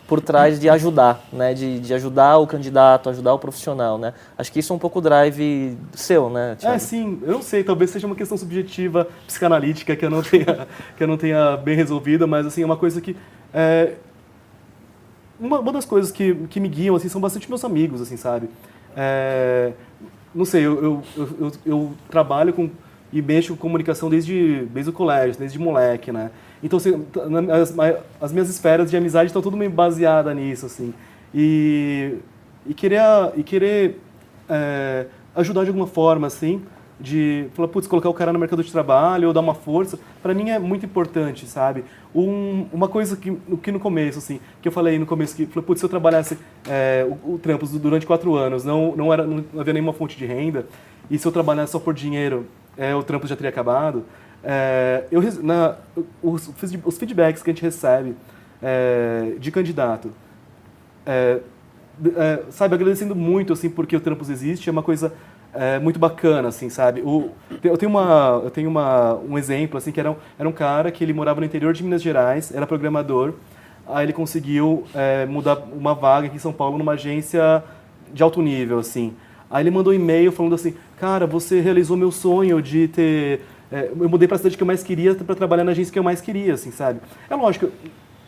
por 0.08 0.22
trás 0.22 0.60
de 0.60 0.70
ajudar, 0.70 1.22
né? 1.32 1.54
De, 1.54 1.80
de 1.80 1.94
ajudar 1.94 2.38
o 2.38 2.48
candidato, 2.48 3.10
ajudar 3.10 3.34
o 3.34 3.40
profissional, 3.40 3.98
né? 3.98 4.14
Acho 4.38 4.52
que 4.52 4.60
isso 4.60 4.72
é 4.72 4.76
um 4.76 4.80
pouco 4.80 5.00
o 5.00 5.02
drive 5.02 5.78
seu, 5.94 6.30
né? 6.30 6.56
Thiago? 6.56 6.76
É, 6.76 6.80
sim. 6.80 7.20
Eu 7.24 7.34
não 7.34 7.42
sei, 7.42 7.64
talvez 7.64 7.92
seja 7.92 8.08
uma 8.08 8.16
questão 8.16 8.38
subjetiva, 8.38 9.08
psicanalítica, 9.28 9.96
que 9.96 10.06
eu 10.06 10.10
não 10.10 10.22
tenha, 10.22 10.68
que 10.96 11.04
eu 11.04 11.08
não 11.08 11.18
tenha 11.18 11.58
bem 11.58 11.76
resolvida, 11.76 12.26
mas 12.26 12.46
assim, 12.46 12.62
é 12.62 12.66
uma 12.66 12.78
coisa 12.78 13.02
que... 13.02 13.16
É, 13.54 13.96
uma, 15.40 15.60
uma 15.60 15.74
das 15.74 15.86
coisas 15.86 16.12
que, 16.12 16.34
que 16.50 16.60
me 16.60 16.70
guiam, 16.70 16.96
assim, 16.96 17.10
são 17.10 17.22
bastante 17.22 17.50
meus 17.50 17.64
amigos, 17.64 18.02
assim, 18.02 18.18
sabe? 18.18 18.50
É, 18.96 19.74
não 20.34 20.46
sei, 20.46 20.66
eu, 20.66 20.84
eu, 20.84 21.04
eu, 21.18 21.52
eu, 21.66 21.94
trabalho 22.10 22.54
com 22.54 22.70
e 23.12 23.22
mexo 23.22 23.54
com 23.54 23.60
comunicação 23.60 24.10
desde, 24.10 24.66
desde 24.66 24.90
o 24.90 24.94
colégio, 24.94 25.40
desde 25.40 25.58
moleque, 25.58 26.12
né? 26.12 26.32
Então, 26.64 26.78
assim, 26.78 27.06
as, 27.52 27.76
as 28.22 28.32
minhas 28.34 28.50
esferas 28.50 28.90
de 28.90 28.98
amizade 28.98 29.28
estão 29.28 29.42
tudo 29.42 29.56
meio 29.56 29.72
baseadas 29.72 30.36
nisso, 30.36 30.66
assim. 30.66 30.94
E, 31.34 32.16
e 32.66 32.74
querer, 32.74 33.02
e 33.36 33.44
querer 33.44 34.00
é, 34.50 35.06
ajudar 35.36 35.64
de 35.64 35.70
alguma 35.70 35.88
forma, 35.88 36.28
assim, 36.28 36.62
de 37.00 37.48
falar, 37.54 37.68
putz, 37.68 37.88
colocar 37.88 38.10
o 38.10 38.14
cara 38.14 38.34
no 38.34 38.40
mercado 38.40 38.64
de 38.64 38.72
trabalho 38.72 39.28
ou 39.28 39.34
dar 39.34 39.42
uma 39.42 39.54
força, 39.54 40.00
para 40.22 40.34
mim 40.34 40.50
é 40.50 40.58
muito 40.58 40.86
importante, 40.86 41.46
sabe? 41.46 41.84
Um, 42.14 42.66
uma 42.74 42.88
coisa 42.88 43.16
que, 43.16 43.32
que 43.62 43.72
no 43.72 43.80
começo, 43.80 44.18
assim, 44.18 44.40
que 44.62 44.68
eu 44.68 44.72
falei 44.72 44.98
no 44.98 45.06
começo, 45.06 45.36
que 45.36 45.46
falei, 45.46 45.66
putz, 45.66 45.80
se 45.80 45.86
eu 45.86 45.90
trabalhasse 45.90 46.38
é, 46.68 47.08
o, 47.24 47.34
o 47.36 47.40
Trampos 47.40 47.72
durante 47.72 48.06
quatro 48.06 48.36
anos, 48.36 48.64
não, 48.64 48.96
não, 48.96 49.14
era, 49.14 49.26
não 49.26 49.44
havia 49.60 49.74
nenhuma 49.74 49.94
fonte 49.94 50.18
de 50.18 50.26
renda, 50.26 50.66
e 51.10 51.18
se 51.20 51.28
eu 51.28 51.32
trabalhasse 51.32 51.72
só 51.72 51.80
por 51.80 51.94
dinheiro, 51.94 52.48
é, 52.76 52.96
o 52.96 53.04
trampo 53.04 53.28
já 53.28 53.36
teria 53.36 53.50
acabado, 53.50 54.04
é, 54.44 55.06
eu, 55.12 55.22
na, 55.41 55.75
os, 56.22 56.50
os, 56.86 56.98
feedbacks 56.98 57.41
que 57.41 57.50
a 57.50 57.53
gente 57.53 57.63
recebe 57.63 58.15
é, 58.62 59.34
de 59.39 59.51
candidato, 59.51 60.12
é, 61.06 61.39
é, 62.15 62.44
sabe, 62.50 62.75
agradecendo 62.75 63.15
muito, 63.15 63.53
assim, 63.53 63.70
porque 63.70 63.96
o 63.96 64.00
Trampos 64.00 64.29
existe, 64.29 64.70
é 64.70 64.72
uma 64.72 64.84
coisa 64.84 65.13
é, 65.53 65.79
muito 65.79 66.00
bacana, 66.00 66.50
assim, 66.50 66.70
sabe? 66.70 67.01
O, 67.01 67.32
eu 67.63 67.77
tenho, 67.77 67.89
uma, 67.89 68.41
eu 68.44 68.51
tenho 68.51 68.70
uma, 68.70 69.15
um 69.15 69.38
exemplo, 69.38 69.77
assim, 69.77 69.91
que 69.91 70.00
era 70.00 70.12
um, 70.12 70.15
era 70.38 70.48
um 70.48 70.51
cara 70.51 70.91
que 70.91 71.03
ele 71.03 71.13
morava 71.13 71.39
no 71.39 71.46
interior 71.46 71.74
de 71.74 71.84
Minas 71.84 72.01
Gerais, 72.01 72.53
era 72.53 72.67
programador, 72.67 73.34
aí 73.88 74.06
ele 74.06 74.13
conseguiu 74.13 74.84
é, 74.94 75.25
mudar 75.25 75.56
uma 75.72 75.96
vaga 75.96 76.27
aqui 76.27 76.36
em 76.36 76.39
São 76.39 76.53
Paulo 76.53 76.77
numa 76.77 76.94
agência 76.94 77.63
de 78.13 78.22
alto 78.22 78.41
nível, 78.41 78.79
assim. 78.79 79.13
Aí 79.50 79.63
ele 79.63 79.72
mandou 79.72 79.94
um 79.94 79.96
e-mail 79.96 80.32
falando 80.32 80.56
assim, 80.56 80.75
cara, 81.00 81.25
você 81.25 81.60
realizou 81.60 81.98
meu 81.98 82.12
sonho 82.12 82.62
de 82.62 82.88
ter... 82.89 83.41
É, 83.72 83.90
eu 83.90 84.10
mudei 84.10 84.28
para 84.28 84.36
a 84.36 84.38
cidade 84.38 84.56
que 84.56 84.64
eu 84.64 84.68
mais 84.68 84.84
queria 84.84 85.14
para 85.16 85.36
trabalhar 85.36 85.64
na 85.64 85.72
agência 85.72 85.92
que 85.92 86.00
eu 86.00 86.04
mais 86.04 86.22
queria, 86.22 86.54
assim, 86.54 86.72
sabe? 86.72 87.02
É 87.30 87.36
lógico, 87.36 87.70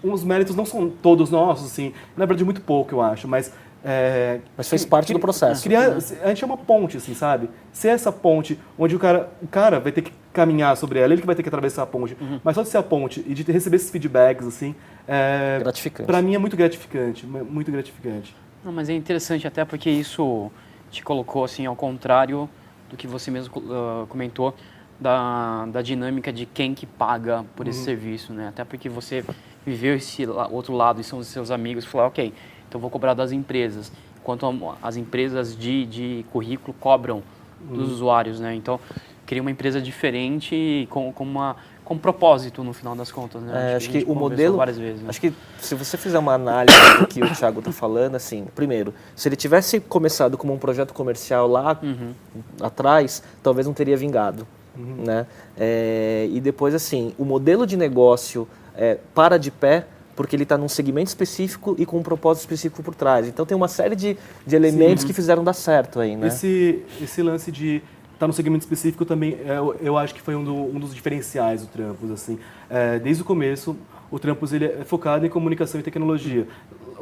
os 0.04 0.24
méritos 0.24 0.56
não 0.56 0.66
são 0.66 0.90
todos 0.90 1.30
nossos, 1.30 1.68
assim, 1.68 1.94
na 2.16 2.26
verdade 2.26 2.44
muito 2.44 2.62
pouco, 2.62 2.96
eu 2.96 3.02
acho, 3.02 3.28
mas 3.28 3.54
é, 3.84 4.40
Mas 4.58 4.68
fez 4.68 4.86
parte 4.86 5.14
do 5.14 5.20
processo. 5.20 5.64
Criar, 5.64 5.92
né? 5.92 5.98
A 6.24 6.28
gente 6.30 6.44
é 6.44 6.48
uma 6.48 6.58
ponte, 6.58 6.98
assim, 6.98 7.14
sabe? 7.14 7.50
Ser 7.72 7.90
essa 7.90 8.12
ponte 8.12 8.60
onde 8.78 8.96
o 8.96 9.00
cara, 9.00 9.30
o 9.42 9.48
cara 9.48 9.80
vai 9.80 9.92
ter 9.92 10.02
que 10.02 10.12
caminhar 10.34 10.76
sobre 10.76 11.00
ela, 11.00 11.14
ele 11.14 11.22
que 11.22 11.28
vai 11.28 11.36
ter 11.36 11.44
que 11.44 11.50
atravessar 11.50 11.84
a 11.84 11.86
ponte. 11.86 12.16
Uhum. 12.20 12.40
Mas 12.44 12.56
só 12.56 12.62
de 12.62 12.70
ser 12.70 12.78
a 12.78 12.84
ponte 12.84 13.24
e 13.26 13.34
de 13.34 13.50
receber 13.52 13.78
esses 13.78 13.90
feedbacks, 13.90 14.46
assim, 14.46 14.76
é, 15.08 15.60
gratificante. 15.60 16.08
Pra 16.08 16.22
mim 16.22 16.36
é 16.36 16.38
muito 16.38 16.58
gratificante, 16.58 17.26
muito 17.26 17.72
gratificante. 17.72 18.36
Não, 18.64 18.72
mas 18.72 18.90
é 18.90 18.94
interessante 18.94 19.48
até 19.48 19.64
porque 19.64 19.90
isso 19.90 20.52
te 20.92 21.02
colocou, 21.02 21.46
assim, 21.46 21.66
ao 21.66 21.76
contrário 21.76 22.50
do 22.90 22.98
que 22.98 23.08
você 23.08 23.32
mesmo 23.32 23.54
uh, 23.58 24.08
comentou, 24.08 24.54
da, 25.00 25.66
da 25.68 25.82
dinâmica 25.82 26.32
de 26.32 26.46
quem 26.46 26.74
que 26.74 26.86
paga 26.86 27.46
por 27.56 27.68
esse 27.68 27.80
uhum. 27.80 27.86
serviço, 27.86 28.34
né? 28.34 28.50
Até 28.50 28.66
porque 28.66 28.90
você 28.90 29.24
viveu 29.66 29.96
esse 29.96 30.26
outro 30.52 30.74
lado 30.74 31.00
e 31.00 31.04
são 31.04 31.20
os 31.20 31.28
seus 31.28 31.52
amigos, 31.52 31.86
falou, 31.86 32.08
ok, 32.08 32.34
então, 32.68 32.80
vou 32.80 32.90
cobrar 32.90 33.14
das 33.14 33.32
empresas, 33.32 33.92
enquanto 34.22 34.46
as 34.82 34.96
empresas 34.96 35.58
de, 35.58 35.86
de 35.86 36.26
currículo 36.32 36.76
cobram 36.80 37.24
dos 37.60 37.88
uhum. 37.88 37.94
usuários, 37.94 38.40
né? 38.40 38.54
Então, 38.54 38.80
cria 39.26 39.42
uma 39.42 39.52
empresa 39.52 39.82
diferente 39.82 40.88
com, 40.90 41.12
com, 41.12 41.24
uma, 41.24 41.56
com 41.84 41.96
um 41.96 41.98
propósito 41.98 42.64
no 42.64 42.74
final 42.74 42.96
das 42.96 43.12
contas, 43.12 43.42
né? 43.42 43.74
É, 43.74 43.76
acho, 43.76 43.90
que, 43.90 44.04
que 44.04 44.12
o 44.12 44.16
modelo, 44.16 44.58
vezes, 44.58 45.02
né? 45.02 45.10
acho 45.10 45.20
que 45.20 45.34
se 45.60 45.76
você 45.76 45.98
fizer 45.98 46.20
uma 46.20 46.34
análise 46.34 46.78
do 47.00 47.08
que 47.08 47.22
o 47.22 47.36
Thiago 47.36 47.60
está 47.60 47.72
falando, 47.72 48.16
assim, 48.16 48.46
primeiro, 48.56 48.94
se 49.16 49.28
ele 49.28 49.36
tivesse 49.36 49.80
começado 49.80 50.38
como 50.38 50.54
um 50.54 50.58
projeto 50.58 50.94
comercial 50.94 51.48
lá 51.48 51.78
uhum. 51.82 52.14
atrás, 52.62 53.24
talvez 53.42 53.66
não 53.66 53.74
teria 53.74 53.98
vingado, 53.98 54.48
uhum. 54.80 55.04
né? 55.06 55.28
É, 55.58 56.28
e 56.32 56.40
depois, 56.40 56.74
assim, 56.74 57.14
o 57.18 57.26
modelo 57.26 57.68
de 57.68 57.76
negócio 57.76 58.48
é, 58.76 58.98
para 59.14 59.38
de 59.38 59.52
pé 59.52 59.86
porque 60.20 60.36
ele 60.36 60.44
está 60.44 60.58
num 60.58 60.68
segmento 60.68 61.08
específico 61.08 61.78
e 61.80 61.86
com 61.86 61.98
um 61.98 62.04
propósito 62.04 62.42
específico 62.42 62.84
por 62.84 62.94
trás. 62.94 63.26
Então 63.26 63.46
tem 63.46 63.56
uma 63.56 63.70
série 63.70 63.96
de, 63.96 64.18
de 64.46 64.54
elementos 64.54 65.04
Sim. 65.04 65.08
que 65.08 65.14
fizeram 65.14 65.46
dar 65.46 65.54
certo 65.54 65.98
aí, 66.02 66.14
né? 66.14 66.28
Esse, 66.28 66.84
esse 67.02 67.22
lance 67.22 67.50
de 67.50 67.78
estar 67.78 67.86
tá 68.20 68.28
num 68.28 68.34
segmento 68.34 68.66
específico 68.66 69.06
também, 69.06 69.38
eu, 69.46 69.74
é, 69.74 69.78
eu 69.80 69.98
acho 69.98 70.14
que 70.14 70.22
foi 70.22 70.36
um, 70.36 70.44
do, 70.44 70.54
um, 70.54 70.78
dos 70.78 70.94
diferenciais 70.94 71.62
do 71.62 71.68
Trampos, 71.68 72.12
assim. 72.12 72.38
É, 72.70 73.00
desde 73.00 73.24
o 73.24 73.26
começo, 73.26 73.78
o 74.12 74.20
Trampos 74.20 74.52
ele 74.52 74.66
é 74.66 74.84
focado 74.84 75.26
em 75.26 75.30
comunicação 75.30 75.80
e 75.80 75.84
tecnologia. 75.84 76.46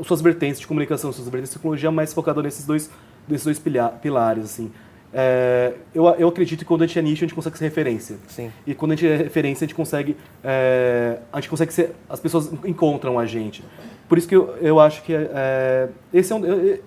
Suas 0.05 0.21
vertentes 0.21 0.59
de 0.59 0.67
comunicação, 0.67 1.11
suas 1.11 1.27
vertentes 1.27 1.49
de 1.49 1.57
tecnologia, 1.57 1.89
mais 1.89 2.13
focado 2.13 2.43
nesses 2.43 2.67
dois, 2.67 2.87
nesses 3.27 3.45
dois 3.45 3.59
pilares, 3.99 4.45
assim. 4.45 4.71
É, 5.13 5.73
eu, 5.95 6.05
eu 6.05 6.27
acredito 6.27 6.59
que 6.59 6.65
quando 6.65 6.83
a 6.83 6.87
gente 6.87 6.99
é 6.99 7.01
nicho, 7.01 7.23
a 7.23 7.27
gente 7.27 7.35
consegue 7.35 7.57
ser 7.57 7.65
referência. 7.65 8.17
Sim. 8.27 8.51
E 8.65 8.73
quando 8.73 8.91
a 8.91 8.95
gente 8.95 9.07
é 9.07 9.17
referência, 9.17 9.65
a 9.65 9.67
gente 9.67 9.75
consegue, 9.75 10.17
é, 10.43 11.19
a 11.31 11.39
gente 11.39 11.49
consegue 11.49 11.73
ser, 11.73 11.91
as 12.09 12.19
pessoas 12.19 12.51
encontram 12.65 13.17
a 13.17 13.25
gente. 13.25 13.63
Por 14.07 14.17
isso 14.17 14.27
que 14.27 14.35
eu, 14.35 14.55
eu 14.61 14.79
acho 14.79 15.03
que 15.03 15.13
é, 15.13 15.89
esse, 16.13 16.31
é 16.31 16.35
um, 16.35 16.41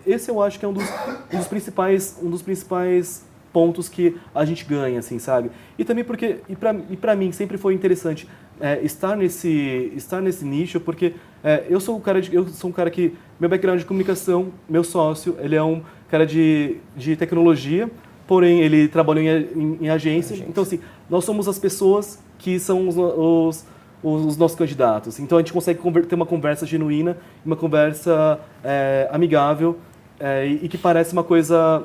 esse 0.07 0.31
eu 0.31 0.43
acho 0.43 0.59
que 0.59 0.65
é 0.65 0.69
um 0.69 0.73
dos, 0.73 0.85
um 1.33 1.39
dos 1.39 1.49
principais, 1.49 2.19
um 2.23 2.31
dos 2.31 2.43
principais 2.43 3.25
pontos 3.53 3.89
que 3.89 4.17
a 4.35 4.45
gente 4.45 4.65
ganha, 4.65 5.01
assim, 5.01 5.19
sabe? 5.19 5.51
E 5.79 5.85
também 5.85 6.05
porque, 6.05 6.39
e 6.49 6.57
para 6.57 6.75
e 6.89 6.97
pra 6.97 7.17
mim, 7.17 7.33
sempre 7.33 7.59
foi 7.59 7.75
interessante 7.75 8.29
é, 8.61 8.81
estar, 8.83 9.17
nesse, 9.17 9.93
estar 9.97 10.21
nesse 10.21 10.45
nicho, 10.45 10.79
porque 10.79 11.15
é, 11.43 11.65
eu, 11.69 11.81
sou 11.81 11.97
um 11.97 12.01
cara 12.01 12.21
de, 12.21 12.35
eu 12.35 12.47
sou 12.49 12.71
um 12.71 12.73
cara 12.73 12.91
que, 12.91 13.15
meu 13.39 13.49
background 13.49 13.81
de 13.81 13.87
comunicação, 13.87 14.53
meu 14.69 14.85
sócio, 14.85 15.37
ele 15.41 15.57
é 15.57 15.63
um 15.63 15.83
cara 16.09 16.27
de, 16.27 16.77
de 16.97 17.17
tecnologia, 17.17 17.91
porém 18.31 18.61
ele 18.61 18.87
trabalhou 18.87 19.25
em, 19.25 19.29
em, 19.29 19.79
em 19.81 19.91
agência. 19.91 20.35
agência. 20.35 20.47
Então, 20.49 20.63
assim, 20.63 20.79
nós 21.09 21.25
somos 21.25 21.49
as 21.49 21.59
pessoas 21.59 22.21
que 22.39 22.61
são 22.61 22.87
os, 22.87 22.97
os, 22.97 23.67
os 24.05 24.37
nossos 24.37 24.57
candidatos. 24.57 25.19
Então, 25.19 25.37
a 25.37 25.41
gente 25.41 25.53
consegue 25.53 25.81
ter 26.03 26.15
uma 26.15 26.25
conversa 26.25 26.65
genuína, 26.65 27.17
uma 27.45 27.57
conversa 27.57 28.39
é, 28.63 29.09
amigável 29.11 29.79
é, 30.21 30.47
e, 30.47 30.61
e, 30.63 30.69
que 30.69 30.79
parece 30.79 31.13
uma 31.13 31.25
coisa 31.25 31.83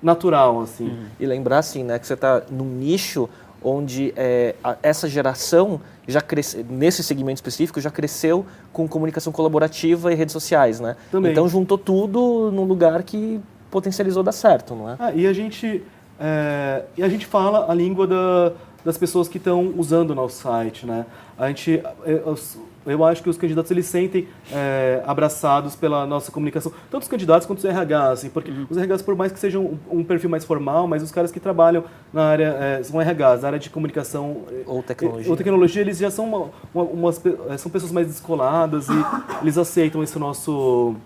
natural, 0.00 0.60
assim. 0.60 0.84
Uhum. 0.84 1.06
E 1.18 1.26
lembrar, 1.26 1.58
assim, 1.58 1.82
né, 1.82 1.98
que 1.98 2.06
você 2.06 2.14
está 2.14 2.42
num 2.48 2.76
nicho 2.76 3.28
onde 3.60 4.14
é, 4.16 4.54
a, 4.62 4.76
essa 4.80 5.08
geração 5.08 5.80
já 6.06 6.20
cresce, 6.20 6.64
nesse 6.70 7.02
segmento 7.02 7.38
específico 7.38 7.80
já 7.80 7.90
cresceu 7.90 8.46
com 8.72 8.86
comunicação 8.86 9.32
colaborativa 9.32 10.12
e 10.12 10.14
redes 10.14 10.32
sociais, 10.32 10.78
né? 10.78 10.94
Também. 11.10 11.32
Então 11.32 11.48
juntou 11.48 11.76
tudo 11.76 12.52
num 12.52 12.62
lugar 12.62 13.02
que 13.02 13.40
potencializou 13.70 14.22
dar 14.22 14.32
certo, 14.32 14.74
não 14.74 14.90
é? 14.90 14.96
Ah, 14.98 15.12
e 15.12 15.26
a 15.26 15.32
gente 15.32 15.82
é, 16.20 16.84
e 16.96 17.02
a 17.02 17.08
gente 17.08 17.26
fala 17.26 17.70
a 17.70 17.74
língua 17.74 18.06
da, 18.06 18.52
das 18.84 18.98
pessoas 18.98 19.28
que 19.28 19.38
estão 19.38 19.72
usando 19.76 20.10
o 20.10 20.14
nosso 20.14 20.42
site, 20.42 20.84
né? 20.84 21.06
A 21.38 21.46
gente, 21.46 21.80
eu, 22.04 22.36
eu 22.84 23.04
acho 23.04 23.22
que 23.22 23.30
os 23.30 23.38
candidatos 23.38 23.70
eles 23.70 23.86
sentem 23.86 24.26
é, 24.52 25.00
abraçados 25.06 25.76
pela 25.76 26.04
nossa 26.04 26.32
comunicação, 26.32 26.72
tanto 26.90 27.02
os 27.02 27.08
candidatos 27.08 27.46
quanto 27.46 27.58
os 27.58 27.64
RH, 27.64 28.10
assim, 28.10 28.30
porque 28.30 28.50
uhum. 28.50 28.66
os 28.68 28.76
RHs 28.76 29.02
por 29.02 29.14
mais 29.14 29.30
que 29.30 29.38
sejam 29.38 29.62
um, 29.62 29.98
um, 30.00 30.04
perfil 30.04 30.28
mais 30.28 30.44
formal, 30.44 30.88
mas 30.88 31.04
os 31.04 31.12
caras 31.12 31.30
que 31.30 31.38
trabalham 31.38 31.84
na 32.12 32.24
área 32.24 32.56
é, 32.58 32.82
são 32.82 32.98
RHs, 32.98 33.42
na 33.42 33.48
área 33.48 33.58
de 33.60 33.70
comunicação 33.70 34.38
ou 34.66 34.82
tecnologia, 34.82 35.30
ou 35.30 35.36
tecnologia 35.36 35.82
eles 35.82 35.98
já 35.98 36.10
são 36.10 36.24
uma, 36.24 36.50
uma, 36.74 36.84
umas, 36.84 37.22
são 37.58 37.70
pessoas 37.70 37.92
mais 37.92 38.08
descoladas 38.08 38.88
e 38.88 38.92
eles 39.42 39.56
aceitam 39.56 40.02
esse 40.02 40.18
nosso 40.18 40.96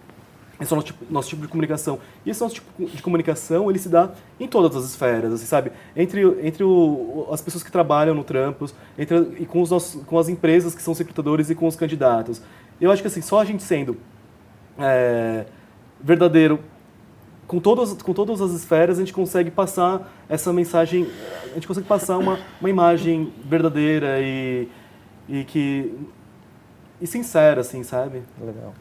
esse 0.63 0.73
é 0.73 0.75
o 0.75 0.77
nosso 0.77 0.87
tipo, 0.87 1.13
nosso 1.13 1.29
tipo 1.29 1.43
de 1.43 1.49
comunicação. 1.49 1.99
E 2.25 2.31
esse 2.31 2.41
nosso 2.41 2.55
tipo 2.55 2.85
de 2.85 3.03
comunicação, 3.03 3.69
ele 3.69 3.79
se 3.79 3.89
dá 3.89 4.11
em 4.39 4.47
todas 4.47 4.77
as 4.77 4.91
esferas, 4.91 5.33
assim, 5.33 5.47
sabe? 5.47 5.73
Entre, 5.97 6.23
entre 6.47 6.63
o, 6.63 7.29
as 7.33 7.41
pessoas 7.41 7.65
que 7.65 7.73
trabalham 7.73 8.15
no 8.15 8.23
Trampos, 8.23 8.75
entre, 8.97 9.17
e 9.41 9.47
com, 9.47 9.61
os 9.61 9.71
nossos, 9.71 10.03
com 10.05 10.19
as 10.19 10.29
empresas 10.29 10.75
que 10.75 10.83
são 10.83 10.95
recrutadores 10.95 11.51
e 11.51 11.55
com 11.55 11.67
os 11.67 11.75
candidatos. 11.75 12.41
Eu 12.81 12.91
acho 12.93 13.03
que, 13.03 13.09
assim, 13.09 13.21
só 13.21 13.41
a 13.41 13.45
gente 13.45 13.63
sendo 13.63 13.97
é, 14.79 15.47
verdadeiro 16.01 16.61
com 17.47 17.59
todas, 17.59 18.01
com 18.01 18.15
todas 18.15 18.41
as 18.41 18.53
esferas, 18.53 18.99
a 18.99 19.01
gente 19.01 19.13
consegue 19.13 19.51
passar 19.51 20.11
essa 20.29 20.53
mensagem, 20.53 21.09
a 21.51 21.55
gente 21.55 21.67
consegue 21.67 21.87
passar 21.87 22.19
uma, 22.19 22.39
uma 22.61 22.71
imagem 22.71 23.33
verdadeira 23.45 24.21
e, 24.21 24.69
e 25.29 25.45
que... 25.45 25.93
e 27.01 27.07
sincera, 27.07 27.61
assim, 27.61 27.83
sabe? 27.83 28.23
Legal. 28.41 28.73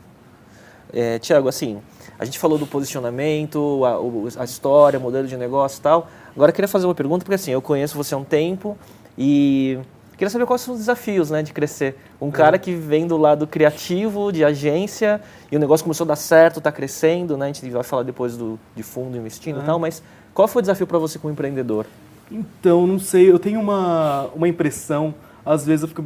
É, 0.94 1.20
Tiago, 1.20 1.48
assim, 1.48 1.82
a 2.20 2.26
gente 2.26 2.38
falou 2.38 2.58
do 2.58 2.68
posicionamento, 2.68 3.82
a, 3.86 4.42
a 4.42 4.44
história, 4.44 5.00
modelo 5.00 5.28
de 5.28 5.38
negócio 5.38 5.80
e 5.80 5.82
tal. 5.82 6.08
Agora 6.36 6.52
eu 6.52 6.56
queria 6.56 6.68
fazer 6.68 6.86
uma 6.86 6.96
pergunta, 6.96 7.24
porque 7.24 7.36
assim, 7.36 7.52
eu 7.52 7.62
conheço 7.62 7.96
você 7.96 8.14
há 8.14 8.18
um 8.18 8.24
tempo 8.24 8.78
e 9.18 9.80
Queria 10.22 10.30
saber 10.30 10.46
quais 10.46 10.62
são 10.62 10.76
os 10.76 10.82
desafios 10.82 11.32
né, 11.32 11.42
de 11.42 11.52
crescer. 11.52 11.98
Um 12.22 12.30
cara 12.30 12.60
que 12.60 12.76
vem 12.76 13.08
do 13.08 13.18
lado 13.18 13.48
criativo, 13.48 14.32
de 14.32 14.46
agência, 14.46 15.20
e 15.52 15.56
o 15.56 15.60
negócio 15.60 15.84
começou 15.84 16.06
a 16.06 16.10
dar 16.10 16.16
certo, 16.16 16.60
está 16.60 16.72
crescendo, 16.72 17.36
né? 17.36 17.46
A 17.46 17.52
gente 17.52 17.68
vai 17.72 17.82
falar 17.82 18.04
depois 18.04 18.38
do, 18.38 18.60
de 18.76 18.84
fundo 18.84 19.18
investindo 19.18 19.60
e 19.60 19.64
tal, 19.64 19.80
mas 19.80 20.04
qual 20.32 20.48
foi 20.48 20.60
o 20.60 20.62
desafio 20.62 20.86
para 20.86 21.00
você 21.00 21.18
como 21.18 21.34
empreendedor? 21.34 21.88
Então, 22.30 22.86
não 22.86 23.00
sei, 23.00 23.32
eu 23.32 23.40
tenho 23.40 23.60
uma, 23.60 24.30
uma 24.36 24.48
impressão, 24.48 25.12
às 25.44 25.66
vezes 25.66 25.82
eu 25.82 25.88
fico 25.88 26.06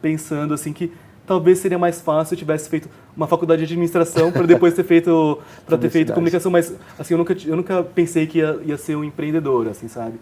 pensando 0.00 0.54
assim 0.54 0.72
que 0.72 0.90
talvez 1.30 1.60
seria 1.60 1.78
mais 1.78 2.00
fácil 2.00 2.30
se 2.30 2.34
eu 2.34 2.38
tivesse 2.40 2.68
feito 2.68 2.88
uma 3.16 3.28
faculdade 3.28 3.60
de 3.60 3.64
administração 3.66 4.32
para 4.32 4.44
depois 4.44 4.74
ter 4.74 4.82
feito 4.82 5.38
para 5.64 5.78
ter 5.78 5.88
feito 5.88 6.12
comunicação, 6.12 6.50
mas 6.50 6.74
assim 6.98 7.14
eu 7.14 7.18
nunca 7.18 7.36
eu 7.46 7.54
nunca 7.54 7.84
pensei 7.84 8.26
que 8.26 8.38
ia, 8.38 8.58
ia 8.64 8.76
ser 8.76 8.96
um 8.96 9.04
empreendedor, 9.04 9.68
assim, 9.68 9.86
sabe? 9.86 10.16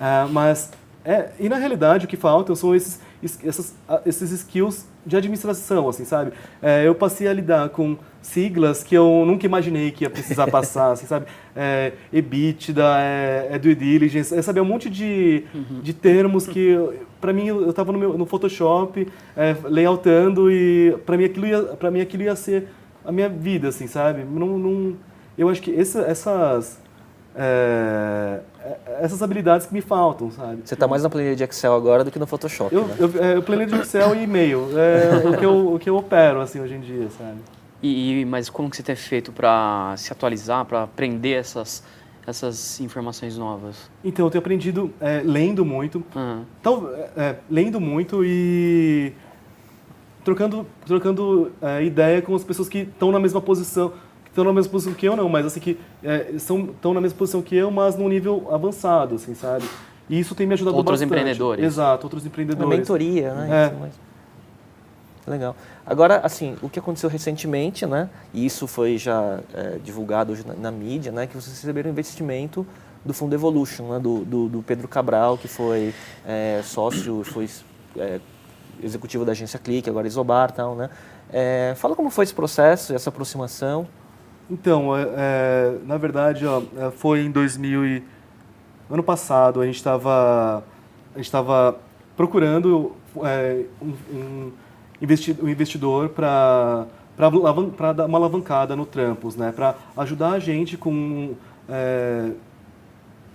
Uh, 0.00 0.26
mas 0.32 0.70
é, 1.04 1.32
e 1.38 1.50
na 1.50 1.56
realidade 1.56 2.06
o 2.06 2.08
que 2.08 2.16
falta 2.16 2.56
são 2.56 2.74
esses, 2.74 2.98
esses, 3.24 3.74
esses 4.04 4.30
skills 4.30 4.86
de 5.04 5.16
administração, 5.16 5.88
assim, 5.88 6.04
sabe? 6.04 6.32
É, 6.62 6.86
eu 6.86 6.94
passei 6.94 7.28
a 7.28 7.32
lidar 7.32 7.68
com 7.70 7.96
siglas 8.22 8.82
que 8.82 8.94
eu 8.94 9.24
nunca 9.26 9.44
imaginei 9.46 9.90
que 9.90 10.04
ia 10.04 10.10
precisar 10.10 10.46
passar, 10.50 10.92
assim, 10.92 11.06
sabe? 11.06 11.26
É, 11.54 11.92
EBITDA, 12.12 12.98
é, 12.98 13.48
é 13.52 13.58
due 13.58 13.74
diligence, 13.74 14.34
é 14.34 14.42
saber 14.42 14.60
um 14.60 14.64
monte 14.64 14.88
de, 14.88 15.44
uhum. 15.54 15.80
de 15.82 15.92
termos 15.92 16.46
que, 16.46 16.76
para 17.20 17.32
mim, 17.32 17.48
eu 17.48 17.70
estava 17.70 17.92
no, 17.92 17.98
meu, 17.98 18.16
no 18.16 18.26
Photoshop, 18.26 19.06
é, 19.36 19.56
layoutando 19.64 20.50
e 20.50 20.96
para 21.04 21.16
mim, 21.16 21.24
aquilo 21.24 21.46
ia, 21.46 21.90
mim 21.90 22.00
aquilo 22.00 22.22
ia 22.22 22.36
ser 22.36 22.68
a 23.04 23.12
minha 23.12 23.28
vida, 23.28 23.68
assim, 23.68 23.86
sabe? 23.86 24.24
Não, 24.24 24.58
não, 24.58 24.96
eu 25.36 25.48
acho 25.48 25.60
que 25.60 25.74
essa, 25.74 26.00
essas 26.02 26.78
é, 27.36 28.40
é, 28.60 28.98
essas 29.00 29.20
habilidades 29.22 29.66
que 29.66 29.74
me 29.74 29.80
faltam, 29.80 30.30
sabe? 30.30 30.62
Você 30.64 30.74
está 30.74 30.86
mais 30.86 31.02
na 31.02 31.10
planilha 31.10 31.34
de 31.34 31.42
Excel 31.42 31.74
agora 31.74 32.04
do 32.04 32.10
que 32.10 32.18
no 32.18 32.26
Photoshop, 32.26 32.72
eu, 32.72 32.86
né? 32.86 32.96
eu, 32.98 33.24
é, 33.24 33.36
eu 33.36 33.42
planilha 33.42 33.66
de 33.66 33.82
Excel 33.82 34.14
e 34.14 34.22
e-mail, 34.22 34.68
é 34.78 35.28
o, 35.28 35.36
que 35.36 35.44
eu, 35.44 35.74
o 35.74 35.78
que 35.78 35.90
eu 35.90 35.96
opero, 35.96 36.40
assim, 36.40 36.60
hoje 36.60 36.74
em 36.74 36.80
dia, 36.80 37.08
sabe? 37.10 37.38
E, 37.82 38.20
e 38.20 38.24
mas 38.24 38.48
como 38.48 38.70
que 38.70 38.76
você 38.76 38.82
tem 38.82 38.94
feito 38.94 39.32
para 39.32 39.94
se 39.96 40.12
atualizar, 40.12 40.64
para 40.64 40.84
aprender 40.84 41.32
essas, 41.32 41.82
essas 42.24 42.80
informações 42.80 43.36
novas? 43.36 43.90
Então, 44.04 44.26
eu 44.26 44.30
tenho 44.30 44.40
aprendido 44.40 44.92
é, 45.00 45.20
lendo 45.24 45.64
muito, 45.64 46.04
uhum. 46.14 46.44
então, 46.60 46.88
é, 47.16 47.36
lendo 47.50 47.80
muito 47.80 48.24
e 48.24 49.12
trocando, 50.22 50.66
trocando 50.86 51.52
ideia 51.84 52.22
com 52.22 52.34
as 52.34 52.44
pessoas 52.44 52.68
que 52.68 52.78
estão 52.78 53.10
na 53.10 53.18
mesma 53.18 53.40
posição, 53.40 53.92
estão 54.34 54.44
na 54.44 54.52
mesma 54.52 54.72
posição 54.72 54.92
que 54.92 55.06
eu, 55.06 55.16
não, 55.16 55.28
mas 55.28 55.46
assim, 55.46 55.60
que 55.60 55.78
é, 56.02 56.34
são, 56.38 56.64
estão 56.64 56.92
na 56.92 57.00
mesma 57.00 57.16
posição 57.16 57.40
que 57.40 57.54
eu, 57.54 57.70
mas 57.70 57.96
num 57.96 58.08
nível 58.08 58.48
avançado, 58.50 59.14
assim, 59.14 59.32
sabe? 59.32 59.64
E 60.10 60.18
isso 60.18 60.34
tem 60.34 60.46
me 60.46 60.54
ajudado 60.54 60.76
outros 60.76 61.00
bastante. 61.00 61.08
Outros 61.08 61.22
empreendedores. 61.22 61.64
Exato, 61.64 62.04
outros 62.04 62.26
empreendedores. 62.26 62.66
Uma 62.66 62.76
mentoria, 62.76 63.32
né? 63.32 63.66
É. 63.66 63.76
Mas... 63.80 63.92
Legal. 65.26 65.56
Agora, 65.86 66.18
assim, 66.18 66.56
o 66.60 66.68
que 66.68 66.78
aconteceu 66.78 67.08
recentemente, 67.08 67.86
né? 67.86 68.10
E 68.34 68.44
isso 68.44 68.66
foi 68.66 68.98
já 68.98 69.38
é, 69.54 69.78
divulgado 69.82 70.32
hoje 70.32 70.44
na, 70.46 70.54
na, 70.54 70.70
mídia, 70.70 71.10
né? 71.10 71.26
Que 71.26 71.34
vocês 71.34 71.54
receberam 71.54 71.88
investimento 71.88 72.66
do 73.04 73.14
Fundo 73.14 73.34
Evolution, 73.34 73.92
né? 73.92 73.98
Do, 74.00 74.24
do, 74.24 74.48
do 74.48 74.62
Pedro 74.62 74.86
Cabral, 74.88 75.38
que 75.38 75.48
foi 75.48 75.94
é, 76.26 76.60
sócio, 76.62 77.22
foi 77.24 77.48
é, 77.96 78.20
executivo 78.82 79.24
da 79.24 79.32
agência 79.32 79.58
Clique, 79.58 79.88
agora 79.88 80.06
Isobar, 80.06 80.50
tal, 80.50 80.74
né? 80.74 80.90
É, 81.32 81.72
fala 81.76 81.96
como 81.96 82.10
foi 82.10 82.24
esse 82.24 82.34
processo, 82.34 82.92
essa 82.92 83.08
aproximação. 83.08 83.86
Então, 84.50 84.96
é, 84.96 85.08
é, 85.16 85.78
na 85.86 85.96
verdade, 85.96 86.46
ó, 86.46 86.62
é, 86.76 86.90
foi 86.90 87.20
em 87.20 87.30
2000 87.30 87.86
e... 87.86 88.02
ano 88.90 89.02
passado 89.02 89.60
a 89.60 89.66
gente 89.66 89.76
estava 89.76 90.62
a 91.14 91.16
gente 91.16 91.26
estava 91.26 91.78
procurando 92.16 92.92
é, 93.24 93.64
um, 93.80 93.92
um, 94.12 94.52
investidor 95.00 96.10
para 96.10 96.86
para 97.16 97.92
dar 97.92 98.06
uma 98.06 98.18
alavancada 98.18 98.74
no 98.74 98.84
Trampos, 98.84 99.36
né? 99.36 99.52
Para 99.52 99.76
ajudar 99.96 100.32
a 100.32 100.38
gente 100.40 100.76
com 100.76 101.34
é, 101.68 102.32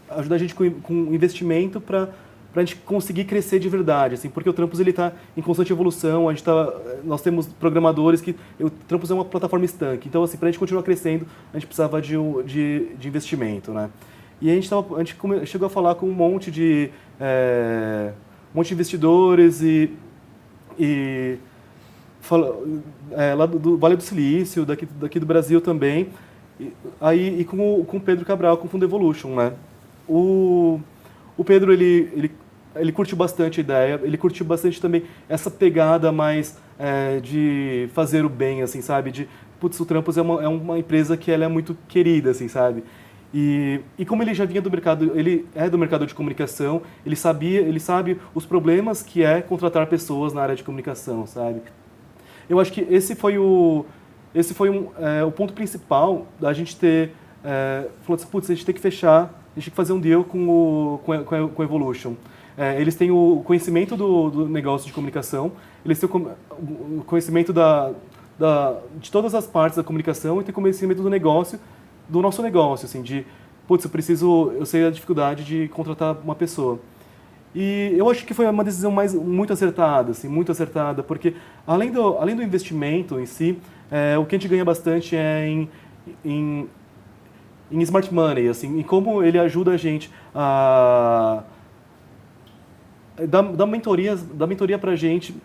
ajudar 0.10 0.36
a 0.36 0.38
gente 0.38 0.53
com, 0.53 0.69
com 0.81 0.93
investimento 1.13 1.79
para 1.79 2.10
para 2.51 2.63
a 2.63 2.65
gente 2.65 2.77
conseguir 2.77 3.25
crescer 3.25 3.59
de 3.59 3.69
verdade, 3.69 4.15
assim, 4.15 4.29
porque 4.29 4.49
o 4.49 4.53
Trampos 4.53 4.79
ele 4.79 4.89
está 4.89 5.12
em 5.38 5.41
constante 5.41 5.71
evolução, 5.71 6.27
a 6.27 6.33
gente 6.33 6.43
tá, 6.43 6.73
nós 7.03 7.21
temos 7.21 7.45
programadores 7.47 8.21
que 8.21 8.35
o 8.59 8.69
Trampos 8.69 9.12
é 9.12 9.13
uma 9.13 9.25
plataforma 9.25 9.65
estanque, 9.65 10.07
então 10.07 10.23
assim 10.23 10.38
para 10.38 10.49
a 10.49 10.51
gente 10.51 10.59
continuar 10.59 10.81
crescendo 10.81 11.27
a 11.53 11.57
gente 11.57 11.67
precisava 11.67 12.01
de, 12.01 12.15
de, 12.45 12.95
de 12.95 13.07
investimento, 13.07 13.71
né? 13.71 13.89
E 14.41 14.49
a 14.49 14.55
gente, 14.55 14.69
tava, 14.69 14.95
a 14.95 15.03
gente 15.03 15.17
chegou 15.45 15.67
a 15.67 15.69
falar 15.69 15.95
com 15.95 16.07
um 16.07 16.13
monte 16.13 16.49
de 16.49 16.89
é, 17.19 18.13
um 18.53 18.57
monte 18.57 18.69
de 18.69 18.73
investidores 18.73 19.62
e, 19.62 19.91
e 20.79 21.38
fala, 22.21 22.57
é, 23.12 23.33
lá 23.33 23.45
do, 23.45 23.59
do, 23.59 23.77
Vale 23.77 23.95
do 23.95 24.03
Silício, 24.03 24.65
daqui, 24.65 24.85
daqui 24.85 25.19
do 25.19 25.25
Brasil 25.25 25.59
também, 25.59 26.09
e, 26.59 26.71
aí 27.01 27.41
e 27.41 27.43
com 27.43 27.81
o 27.81 27.85
com 27.85 27.99
Pedro 27.99 28.25
Cabral 28.25 28.57
com 28.57 28.65
o 28.65 28.69
Fundo 28.69 28.85
Evolution, 28.85 29.35
né? 29.35 29.53
O 30.07 30.79
o 31.39 31.43
Pedro, 31.45 31.71
ele, 31.71 32.12
ele, 32.13 32.32
ele 32.75 32.91
curtiu 32.91 33.15
bastante 33.15 33.62
a 33.62 33.63
ideia, 33.63 33.99
ele 34.04 34.17
curtiu 34.17 34.45
bastante 34.45 34.82
também 34.82 35.06
essa 35.30 35.49
pegada 35.49 36.12
mais 36.12 36.60
é, 36.78 37.21
de 37.21 37.88
fazer 37.93 38.25
o 38.25 38.30
bem, 38.30 38.62
assim, 38.62 38.82
sabe? 38.82 39.10
De, 39.10 39.25
putz, 39.58 39.80
o 39.80 39.86
Trampos 39.86 40.17
é 40.17 40.21
uma, 40.21 40.43
é 40.43 40.49
uma 40.49 40.78
empresa 40.78 41.15
que 41.15 41.32
ela 41.32 41.45
é 41.45 41.47
muito 41.47 41.78
querida, 41.88 42.32
assim, 42.32 42.49
sabe? 42.49 42.84
E, 43.34 43.80
e 43.97 44.06
como 44.06 44.21
ele 44.21 44.34
já 44.34 44.43
vinha 44.43 44.62
do 44.62 44.69
mercado, 44.69 45.17
ele 45.17 45.47
é 45.56 45.69
do 45.69 45.78
mercado 45.78 46.06
de 46.06 46.13
comunicação, 46.13 46.82
ele 47.06 47.15
sabia, 47.15 47.62
ele 47.62 47.80
sabe 47.80 48.19
os 48.36 48.45
problemas 48.45 49.02
que 49.02 49.23
é 49.23 49.41
contratar 49.41 49.88
pessoas 49.88 50.34
na 50.34 50.41
área 50.41 50.58
de 50.58 50.63
comunicação, 50.63 51.25
sabe? 51.25 51.62
Eu 52.49 52.60
acho 52.60 52.73
que 52.73 52.86
esse 52.89 53.15
foi 53.15 53.38
o, 53.38 53.86
esse 54.36 54.54
foi 54.54 54.69
um, 54.69 54.89
é, 54.99 55.23
o 55.23 55.32
ponto 55.32 55.54
principal 55.54 56.28
da 56.38 56.52
gente 56.52 56.75
ter, 56.75 57.13
é, 57.45 57.88
falou 58.02 58.17
assim, 58.17 58.28
putz, 58.28 58.49
a 58.49 58.54
gente 58.54 58.65
tem 58.65 58.75
que 58.75 58.82
fechar 58.82 59.38
a 59.55 59.59
gente 59.59 59.65
tem 59.65 59.71
que 59.71 59.75
fazer 59.75 59.93
um 59.93 59.99
deal 59.99 60.23
com 60.23 60.47
o 60.47 60.99
com, 61.05 61.23
com, 61.23 61.49
com 61.49 61.63
Evolution. 61.63 62.15
É, 62.57 62.79
eles 62.81 62.95
têm 62.95 63.09
o 63.09 63.41
conhecimento 63.45 63.95
do, 63.95 64.29
do, 64.29 64.49
negócio 64.49 64.85
de 64.85 64.91
comunicação, 64.91 65.53
eles 65.85 65.97
têm 65.97 66.09
o 66.09 67.03
conhecimento 67.05 67.53
da, 67.53 67.91
da, 68.38 68.75
de 68.99 69.09
todas 69.09 69.33
as 69.33 69.47
partes 69.47 69.77
da 69.77 69.83
comunicação 69.83 70.41
e 70.41 70.43
têm 70.43 70.53
conhecimento 70.53 71.01
do 71.01 71.09
negócio, 71.09 71.57
do 72.09 72.21
nosso 72.21 72.41
negócio, 72.41 72.85
assim, 72.85 73.01
de, 73.01 73.25
putz, 73.65 73.85
eu 73.85 73.89
preciso, 73.89 74.51
eu 74.57 74.65
sei 74.65 74.85
a 74.85 74.89
dificuldade 74.89 75.45
de 75.45 75.69
contratar 75.69 76.17
uma 76.21 76.35
pessoa. 76.35 76.79
E 77.55 77.93
eu 77.97 78.09
acho 78.09 78.25
que 78.25 78.33
foi 78.33 78.45
uma 78.45 78.63
decisão 78.63 78.91
mais 78.91 79.13
muito 79.13 79.53
acertada, 79.53 80.12
assim, 80.12 80.27
muito 80.27 80.51
acertada, 80.51 81.01
porque 81.01 81.35
além 81.65 81.91
do, 81.91 82.17
além 82.17 82.35
do 82.35 82.43
investimento 82.43 83.19
em 83.19 83.25
si, 83.25 83.57
é, 83.89 84.17
o 84.17 84.25
que 84.25 84.35
a 84.35 84.38
gente 84.38 84.47
ganha 84.47 84.65
bastante 84.65 85.15
é 85.15 85.47
em, 85.47 85.69
em 86.23 86.67
em 87.71 87.82
smart 87.82 88.13
money, 88.13 88.47
assim, 88.47 88.79
e 88.79 88.84
como 88.84 89.23
ele 89.23 89.38
ajuda 89.38 89.71
a 89.71 89.77
gente 89.77 90.12
a 90.34 91.43
dar, 93.27 93.43
dar 93.43 93.65
mentoria, 93.65 94.15
dar 94.15 94.47
mentoria 94.47 94.77
para 94.77 94.95
gente, 94.95 95.36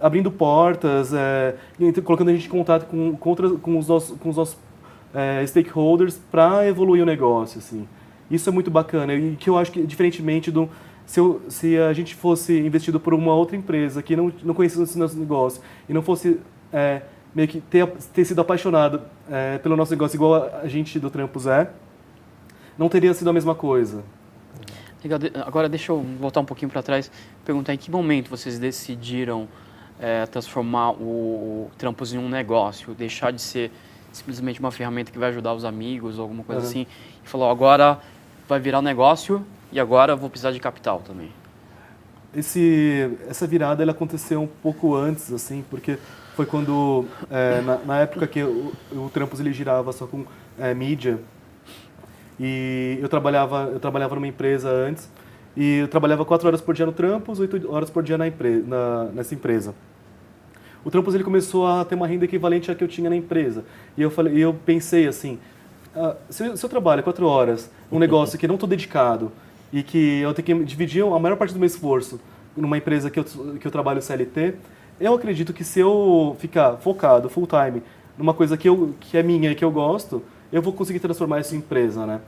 abrindo 0.00 0.30
portas, 0.30 1.12
é, 1.12 1.54
colocando 2.04 2.28
a 2.30 2.34
gente 2.34 2.46
em 2.46 2.50
contato 2.50 2.86
com, 2.86 3.16
com, 3.16 3.30
outras, 3.30 3.52
com 3.60 3.78
os 3.78 3.88
nossos, 3.88 4.18
com 4.18 4.28
os 4.28 4.36
nossos 4.36 4.56
é, 5.14 5.44
stakeholders 5.46 6.18
para 6.30 6.66
evoluir 6.66 7.02
o 7.02 7.06
negócio, 7.06 7.58
assim. 7.58 7.86
Isso 8.30 8.48
é 8.48 8.52
muito 8.52 8.70
bacana 8.70 9.14
e 9.14 9.36
que 9.36 9.50
eu 9.50 9.58
acho 9.58 9.70
que, 9.70 9.82
diferentemente 9.82 10.50
do 10.50 10.68
se, 11.04 11.20
eu, 11.20 11.42
se 11.48 11.76
a 11.76 11.92
gente 11.92 12.14
fosse 12.14 12.58
investido 12.58 12.98
por 12.98 13.12
uma 13.12 13.34
outra 13.34 13.56
empresa 13.56 14.02
que 14.02 14.16
não, 14.16 14.32
não 14.42 14.54
conhecesse 14.54 14.96
o 14.96 14.98
nosso 14.98 15.18
negócio 15.18 15.60
e 15.88 15.92
não 15.92 16.00
fosse 16.00 16.38
é, 16.72 17.02
meio 17.34 17.48
que 17.48 17.60
ter, 17.60 17.86
ter 17.86 18.24
sido 18.24 18.40
apaixonado 18.40 19.02
é, 19.30 19.58
pelo 19.58 19.76
nosso 19.76 19.90
negócio 19.90 20.16
igual 20.16 20.50
a, 20.62 20.68
gente 20.68 20.98
do 20.98 21.10
Trampos 21.10 21.46
é, 21.46 21.70
não 22.76 22.88
teria 22.88 23.12
sido 23.14 23.30
a 23.30 23.32
mesma 23.32 23.54
coisa. 23.54 24.02
Legal. 25.02 25.18
Agora 25.46 25.68
deixa 25.68 25.92
eu 25.92 26.00
voltar 26.20 26.40
um 26.40 26.44
pouquinho 26.44 26.70
para 26.70 26.82
trás, 26.82 27.10
perguntar 27.44 27.74
em 27.74 27.78
que 27.78 27.90
momento 27.90 28.28
vocês 28.28 28.58
decidiram 28.58 29.48
é, 30.00 30.26
transformar 30.26 30.92
o, 30.92 31.66
o 31.66 31.70
Trampos 31.76 32.12
em 32.12 32.18
um 32.18 32.28
negócio, 32.28 32.94
deixar 32.94 33.32
de 33.32 33.40
ser 33.40 33.70
simplesmente 34.12 34.60
uma 34.60 34.70
ferramenta 34.70 35.10
que 35.10 35.18
vai 35.18 35.30
ajudar 35.30 35.54
os 35.54 35.64
amigos 35.64 36.18
ou 36.18 36.22
alguma 36.22 36.44
coisa 36.44 36.60
uhum. 36.60 36.68
assim, 36.68 36.86
e 37.24 37.28
falou 37.28 37.50
agora 37.50 37.98
vai 38.48 38.60
virar 38.60 38.80
um 38.80 38.82
negócio 38.82 39.44
e 39.72 39.80
agora 39.80 40.14
vou 40.14 40.28
precisar 40.28 40.52
de 40.52 40.60
capital 40.60 41.00
também. 41.00 41.32
Esse, 42.34 43.10
essa 43.28 43.46
virada 43.46 43.82
ela 43.82 43.92
aconteceu 43.92 44.40
um 44.40 44.46
pouco 44.46 44.94
antes, 44.94 45.32
assim, 45.32 45.62
porque 45.68 45.98
foi 46.34 46.46
quando, 46.46 47.04
é, 47.30 47.60
na, 47.60 47.78
na, 47.78 47.98
época 47.98 48.26
que 48.26 48.42
o, 48.42 48.72
Trampos 49.12 49.38
ele 49.38 49.52
girava 49.52 49.92
só 49.92 50.06
com 50.06 50.24
é, 50.58 50.72
mídia, 50.72 51.18
e 52.40 52.98
eu 53.02 53.08
trabalhava, 53.08 53.70
eu 53.72 53.78
trabalhava 53.78 54.14
numa 54.14 54.26
empresa 54.26 54.70
antes, 54.70 55.10
e 55.54 55.80
eu 55.80 55.88
trabalhava 55.88 56.24
quatro 56.24 56.46
horas 56.46 56.62
por 56.62 56.74
dia 56.74 56.86
no 56.86 56.92
Trampos, 56.92 57.38
oito 57.38 57.70
horas 57.70 57.90
por 57.90 58.02
dia 58.02 58.16
na, 58.16 58.26
empre 58.26 58.64
na 58.66 59.04
nessa 59.12 59.34
empresa. 59.34 59.74
O 60.84 60.90
Trampos 60.90 61.14
ele 61.14 61.22
começou 61.22 61.66
a 61.66 61.84
ter 61.84 61.94
uma 61.94 62.06
renda 62.06 62.24
equivalente 62.24 62.70
à 62.70 62.74
que 62.74 62.82
eu 62.82 62.88
tinha 62.88 63.08
na 63.08 63.14
empresa. 63.14 63.64
E 63.96 64.02
eu, 64.02 64.10
falei, 64.10 64.36
eu 64.38 64.54
pensei 64.54 65.06
assim, 65.06 65.38
ah, 65.94 66.16
se, 66.28 66.44
eu, 66.44 66.56
se 66.56 66.64
eu 66.64 66.70
trabalho 66.70 67.02
quatro 67.02 67.26
horas 67.26 67.70
num 67.90 67.98
negócio 67.98 68.38
que 68.38 68.48
não 68.48 68.54
estou 68.54 68.68
dedicado, 68.68 69.30
e 69.72 69.82
que 69.82 70.20
eu 70.20 70.34
tenho 70.34 70.58
que 70.58 70.64
dividir 70.64 71.04
a 71.04 71.18
maior 71.18 71.36
parte 71.36 71.54
do 71.54 71.58
meu 71.58 71.66
esforço 71.66 72.20
numa 72.56 72.76
empresa 72.76 73.10
que 73.10 73.18
eu, 73.18 73.24
que 73.24 73.66
eu 73.66 73.70
trabalho 73.70 74.02
CLT, 74.02 74.54
eu 75.00 75.14
acredito 75.14 75.52
que 75.52 75.64
se 75.64 75.80
eu 75.80 76.36
ficar 76.38 76.76
focado, 76.76 77.28
full 77.28 77.46
time, 77.46 77.82
numa 78.16 78.34
coisa 78.34 78.56
que, 78.56 78.68
eu, 78.68 78.94
que 79.00 79.16
é 79.16 79.22
minha 79.22 79.50
e 79.50 79.54
que 79.54 79.64
eu 79.64 79.70
gosto, 79.70 80.22
eu 80.52 80.60
vou 80.60 80.72
conseguir 80.72 81.00
transformar 81.00 81.40
em 81.40 81.56
empresa, 81.56 82.06
né? 82.06 82.20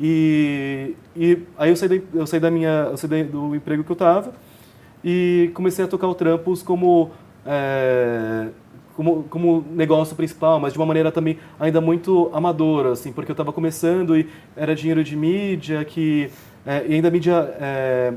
E, 0.00 0.94
e 1.16 1.38
aí 1.58 1.70
eu 1.70 1.76
saí, 1.76 1.88
da, 1.88 2.18
eu 2.18 2.26
saí 2.26 2.40
da 2.40 2.50
minha, 2.50 2.88
eu 2.90 2.96
saí 2.96 3.24
do 3.24 3.54
emprego 3.54 3.84
que 3.84 3.90
eu 3.90 3.94
estava 3.94 4.32
e 5.04 5.50
comecei 5.54 5.84
a 5.84 5.88
tocar 5.88 6.06
o 6.06 6.14
Trampos 6.14 6.62
como, 6.62 7.10
é, 7.44 8.48
como, 8.96 9.24
como 9.24 9.64
negócio 9.72 10.16
principal, 10.16 10.58
mas 10.60 10.72
de 10.72 10.78
uma 10.78 10.86
maneira 10.86 11.10
também 11.10 11.38
ainda 11.58 11.80
muito 11.80 12.30
amadora, 12.32 12.92
assim, 12.92 13.12
porque 13.12 13.30
eu 13.30 13.34
estava 13.34 13.52
começando 13.52 14.16
e 14.16 14.28
era 14.56 14.74
dinheiro 14.74 15.02
de 15.04 15.16
mídia, 15.16 15.84
que, 15.84 16.30
é, 16.66 16.86
e 16.86 16.94
ainda 16.94 17.10
mídia... 17.10 17.34
É, 17.60 18.12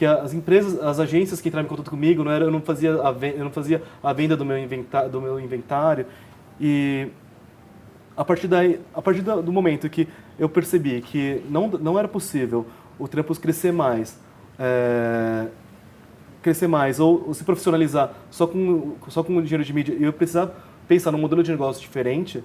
que 0.00 0.06
as 0.06 0.32
empresas, 0.32 0.80
as 0.82 0.98
agências 0.98 1.42
que 1.42 1.48
entraram 1.48 1.66
em 1.66 1.68
contato 1.68 1.90
comigo, 1.90 2.24
não 2.24 2.32
era, 2.32 2.44
eu 2.46 2.50
não 2.50 2.62
fazia 2.62 3.02
a 3.02 3.10
venda, 3.10 3.36
eu 3.36 3.44
não 3.44 3.50
fazia 3.50 3.82
a 4.02 4.12
venda 4.14 4.34
do 4.34 4.46
meu 4.46 4.56
inventário, 4.56 5.10
do 5.10 5.20
meu 5.20 5.38
inventário. 5.38 6.06
E 6.58 7.08
a 8.16 8.24
partir 8.24 8.48
daí, 8.48 8.80
a 8.94 9.02
partir 9.02 9.20
do 9.20 9.52
momento 9.52 9.90
que 9.90 10.08
eu 10.38 10.48
percebi 10.48 11.02
que 11.02 11.42
não 11.50 11.68
não 11.68 11.98
era 11.98 12.08
possível 12.08 12.66
o 12.98 13.06
Trampos 13.08 13.36
crescer 13.36 13.72
mais, 13.72 14.18
é, 14.58 15.48
crescer 16.42 16.66
mais 16.66 16.98
ou, 16.98 17.24
ou, 17.26 17.34
se 17.34 17.44
profissionalizar 17.44 18.12
só 18.30 18.46
com 18.46 18.94
só 19.08 19.22
com 19.22 19.42
dinheiro 19.42 19.64
de 19.64 19.72
mídia, 19.72 19.96
eu 20.00 20.12
precisava 20.14 20.54
pensar 20.88 21.12
num 21.12 21.18
modelo 21.18 21.42
de 21.42 21.50
negócio 21.50 21.80
diferente, 21.82 22.42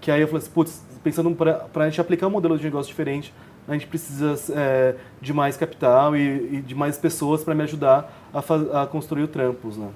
que 0.00 0.10
aí 0.10 0.20
eu 0.20 0.26
falei 0.26 0.42
assim, 0.42 0.50
putz, 0.52 0.84
pensando 1.02 1.30
para 1.34 1.84
a 1.84 1.88
gente 1.88 2.00
aplicar 2.00 2.26
um 2.26 2.30
modelo 2.30 2.58
de 2.58 2.64
negócio 2.64 2.90
diferente, 2.90 3.32
a 3.68 3.74
gente 3.74 3.86
precisa 3.86 4.34
é, 4.56 4.94
de 5.20 5.32
mais 5.32 5.56
capital 5.56 6.16
e, 6.16 6.56
e, 6.56 6.62
de 6.62 6.74
mais 6.74 6.96
pessoas 6.96 7.44
para 7.44 7.54
me 7.54 7.62
ajudar 7.64 8.10
a, 8.32 8.82
a, 8.82 8.86
construir 8.86 9.22
o 9.22 9.28
Trampos, 9.28 9.76
né? 9.76 9.88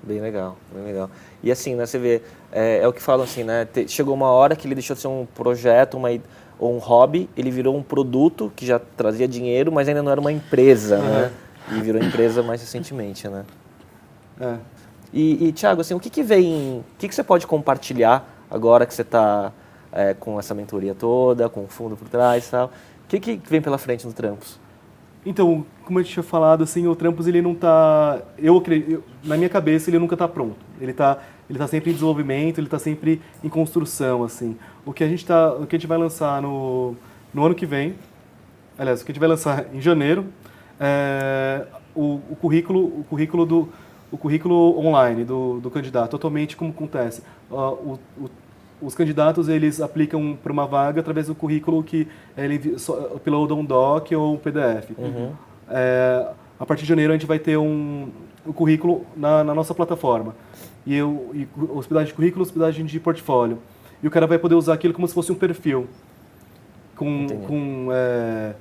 Bem 0.00 0.20
legal, 0.20 0.56
bem 0.72 0.84
legal. 0.84 1.10
E 1.42 1.50
assim, 1.50 1.74
né, 1.74 1.86
você 1.86 1.98
vê, 1.98 2.22
é, 2.52 2.78
é 2.78 2.88
o 2.88 2.92
que 2.92 3.02
falam 3.02 3.24
assim, 3.24 3.42
né? 3.42 3.66
Chegou 3.88 4.14
uma 4.14 4.30
hora 4.30 4.54
que 4.54 4.68
ele 4.68 4.76
deixou 4.76 4.94
de 4.94 5.02
ser 5.02 5.08
um 5.08 5.26
projeto, 5.34 5.96
uma 5.96 6.08
ou 6.56 6.72
um 6.72 6.78
hobby, 6.78 7.28
ele 7.36 7.50
virou 7.50 7.76
um 7.76 7.82
produto 7.82 8.52
que 8.54 8.64
já 8.64 8.78
trazia 8.78 9.26
dinheiro, 9.26 9.72
mas 9.72 9.88
ainda 9.88 10.02
não 10.02 10.12
era 10.12 10.20
uma 10.20 10.30
empresa, 10.30 10.98
né? 10.98 11.32
E 11.72 11.80
virou 11.80 12.00
empresa 12.00 12.42
mais 12.42 12.60
recentemente, 12.60 13.26
né? 13.26 13.44
É. 14.40 14.56
E, 15.12 15.48
e 15.48 15.52
Thiago, 15.52 15.80
assim, 15.80 15.94
o 15.94 16.00
que, 16.00 16.10
que 16.10 16.22
vem, 16.22 16.78
o 16.78 16.98
que, 16.98 17.08
que 17.08 17.14
você 17.14 17.24
pode 17.24 17.46
compartilhar 17.46 18.28
agora 18.50 18.86
que 18.86 18.94
você 18.94 19.02
está 19.02 19.52
é, 19.94 20.12
com 20.12 20.38
essa 20.38 20.52
mentoria 20.54 20.94
toda, 20.94 21.48
com 21.48 21.64
o 21.64 21.68
fundo 21.68 21.96
por 21.96 22.08
trás 22.08 22.48
e 22.48 22.50
tal. 22.50 22.66
O 22.66 23.08
que, 23.08 23.20
que 23.20 23.40
vem 23.48 23.62
pela 23.62 23.78
frente 23.78 24.04
no 24.04 24.12
Trampos? 24.12 24.58
Então, 25.24 25.64
como 25.84 26.00
eu 26.00 26.04
tinha 26.04 26.22
falado, 26.22 26.64
assim, 26.64 26.86
o 26.86 26.94
Trampos 26.94 27.26
ele 27.26 27.40
não 27.40 27.52
está, 27.52 28.20
eu, 28.36 28.62
eu, 28.88 29.02
na 29.22 29.36
minha 29.36 29.48
cabeça 29.48 29.88
ele 29.88 29.98
nunca 29.98 30.14
está 30.14 30.26
pronto. 30.26 30.56
Ele 30.80 30.90
está, 30.90 31.18
ele 31.48 31.58
tá 31.58 31.66
sempre 31.68 31.90
em 31.90 31.92
desenvolvimento, 31.94 32.58
ele 32.58 32.66
está 32.66 32.78
sempre 32.78 33.22
em 33.42 33.48
construção, 33.48 34.24
assim. 34.24 34.56
O 34.84 34.92
que 34.92 35.04
a 35.04 35.08
gente 35.08 35.24
tá, 35.24 35.54
o 35.54 35.66
que 35.66 35.76
a 35.76 35.78
gente 35.78 35.86
vai 35.86 35.96
lançar 35.96 36.42
no, 36.42 36.94
no 37.32 37.46
ano 37.46 37.54
que 37.54 37.64
vem, 37.64 37.94
aliás, 38.76 39.00
o 39.00 39.04
que 39.04 39.12
a 39.12 39.14
gente 39.14 39.20
vai 39.20 39.28
lançar 39.28 39.72
em 39.72 39.80
janeiro, 39.80 40.26
é 40.78 41.66
o, 41.94 42.20
o 42.30 42.36
currículo, 42.36 42.84
o 42.84 43.04
currículo 43.08 43.46
do 43.46 43.68
o 44.10 44.16
currículo 44.16 44.78
online 44.78 45.24
do, 45.24 45.58
do 45.58 45.68
candidato, 45.70 46.12
totalmente 46.12 46.56
como 46.56 46.70
acontece. 46.70 47.20
Uh, 47.50 47.56
o, 47.56 47.98
o 48.16 48.30
os 48.84 48.94
candidatos 48.94 49.48
eles 49.48 49.80
aplicam 49.80 50.36
para 50.40 50.52
uma 50.52 50.66
vaga 50.66 51.00
através 51.00 51.26
do 51.26 51.34
currículo 51.34 51.82
que 51.82 52.06
ele 52.36 52.76
uploada 53.14 53.54
um 53.54 53.64
doc 53.64 54.10
ou 54.12 54.34
um 54.34 54.36
PDF. 54.36 54.90
Uhum. 54.98 55.32
É, 55.68 56.28
a 56.58 56.66
partir 56.66 56.82
de 56.82 56.88
janeiro 56.88 57.12
a 57.12 57.16
gente 57.16 57.26
vai 57.26 57.38
ter 57.38 57.56
um, 57.56 58.08
um 58.46 58.52
currículo 58.52 59.04
na, 59.16 59.42
na, 59.42 59.54
nossa 59.54 59.74
plataforma. 59.74 60.34
E, 60.86 60.94
eu, 60.94 61.30
e 61.32 61.48
hospedagem 61.70 62.08
de 62.08 62.14
currículo, 62.14 62.42
hospedagem 62.42 62.84
de 62.84 63.00
portfólio. 63.00 63.58
E 64.02 64.06
o 64.06 64.10
cara 64.10 64.26
vai 64.26 64.38
poder 64.38 64.54
usar 64.54 64.74
aquilo 64.74 64.92
como 64.92 65.08
se 65.08 65.14
fosse 65.14 65.32
um 65.32 65.34
perfil. 65.34 65.86
Com, 66.94 67.26
com, 67.46 67.88
é, 67.90 68.54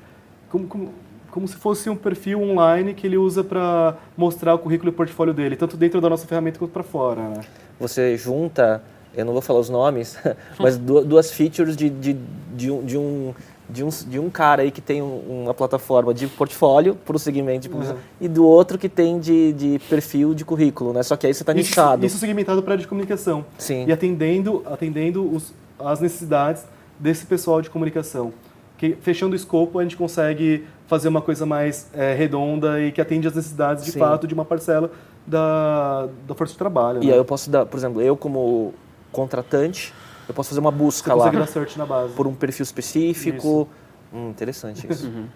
como, 0.50 0.68
como, 0.68 0.94
como 1.30 1.48
se 1.48 1.56
fosse 1.56 1.90
um 1.90 1.96
perfil 1.96 2.42
online 2.42 2.94
que 2.94 3.06
ele 3.06 3.18
usa 3.18 3.44
para 3.44 3.98
mostrar 4.18 4.54
o 4.56 4.60
currículo 4.60 4.90
e 4.90 4.94
o 4.94 4.96
portfólio 4.96 5.34
dele, 5.34 5.56
tanto 5.56 5.76
dentro 5.76 6.00
da 6.00 6.10
nossa 6.10 6.26
ferramenta 6.26 6.58
quanto 6.58 6.72
para 6.72 6.84
fora. 6.84 7.22
Né? 7.30 7.42
Você 7.80 8.18
junta 8.18 8.82
eu 9.16 9.26
não 9.26 9.34
vou 9.34 9.42
falar 9.42 9.60
os 9.60 9.70
nomes, 9.70 10.18
mas 10.60 10.78
duas 10.78 11.32
features 11.32 11.76
de, 11.76 11.90
de, 11.90 12.18
de, 12.56 12.72
um, 12.72 12.84
de, 12.84 12.98
um, 12.98 13.34
de, 13.70 13.84
um, 13.84 13.90
de 13.90 14.20
um 14.20 14.30
cara 14.30 14.64
aí 14.64 14.72
que 14.72 14.82
tem 14.82 15.02
uma 15.02 15.54
plataforma 15.54 16.14
de 16.14 16.28
portfólio 16.28 16.96
para 16.96 17.16
o 17.16 17.20
segmento 17.20 17.68
de 17.68 17.74
uhum. 17.74 17.96
e 18.20 18.28
do 18.28 18.46
outro 18.46 18.78
que 18.78 18.90
tem 18.90 19.20
de, 19.20 19.54
de 19.54 19.80
perfil 19.90 20.34
de 20.34 20.44
currículo, 20.44 20.94
né? 20.94 21.04
Só 21.04 21.16
que 21.16 21.28
aí 21.28 21.34
você 21.34 21.44
está 21.44 21.54
nichado. 21.54 22.06
Isso 22.06 22.18
segmentado 22.18 22.62
para 22.62 22.72
a 22.72 22.76
área 22.76 22.82
de 22.82 22.88
comunicação. 22.88 23.46
Sim. 23.58 23.86
E 23.88 23.92
atendendo, 23.92 24.64
atendendo 24.66 25.30
os, 25.32 25.54
as 25.80 26.00
necessidades 26.00 26.66
desse 27.00 27.26
pessoal 27.26 27.62
de 27.62 27.70
comunicação. 27.70 28.34
Que, 28.78 28.98
fechando 29.02 29.34
o 29.34 29.36
escopo, 29.36 29.80
a 29.80 29.84
gente 29.84 29.96
consegue 29.96 30.66
fazer 30.88 31.08
uma 31.08 31.22
coisa 31.22 31.46
mais 31.46 31.88
é, 31.94 32.14
redonda 32.14 32.82
e 32.82 32.92
que 32.92 33.00
atende 33.00 33.28
às 33.28 33.36
necessidades 33.36 33.86
de 33.86 33.92
Sim. 33.92 34.00
fato 34.00 34.28
de 34.28 34.34
uma 34.34 34.44
parcela 34.44 34.92
da, 35.26 36.08
da 36.28 36.36
força 36.36 36.54
de 36.54 36.60
trabalho. 36.60 37.02
E 37.02 37.08
né? 37.08 37.14
aí 37.14 37.18
eu 37.18 37.26
posso 37.26 37.50
dar, 37.50 37.66
por 37.66 37.78
exemplo, 37.78 38.02
eu 38.02 38.18
como 38.18 38.74
contratante, 39.14 39.94
eu 40.28 40.34
posso 40.34 40.50
fazer 40.50 40.60
uma 40.60 40.72
busca 40.72 41.14
lá. 41.14 41.30
dar 41.30 41.48
search 41.48 41.78
na 41.78 41.86
base. 41.86 42.14
Por 42.14 42.28
um 42.28 42.34
perfil 42.34 42.64
específico. 42.64 43.68
Hum, 44.14 44.30
interessante 44.30 44.86
isso. 44.90 45.08
Uhum. 45.08 45.28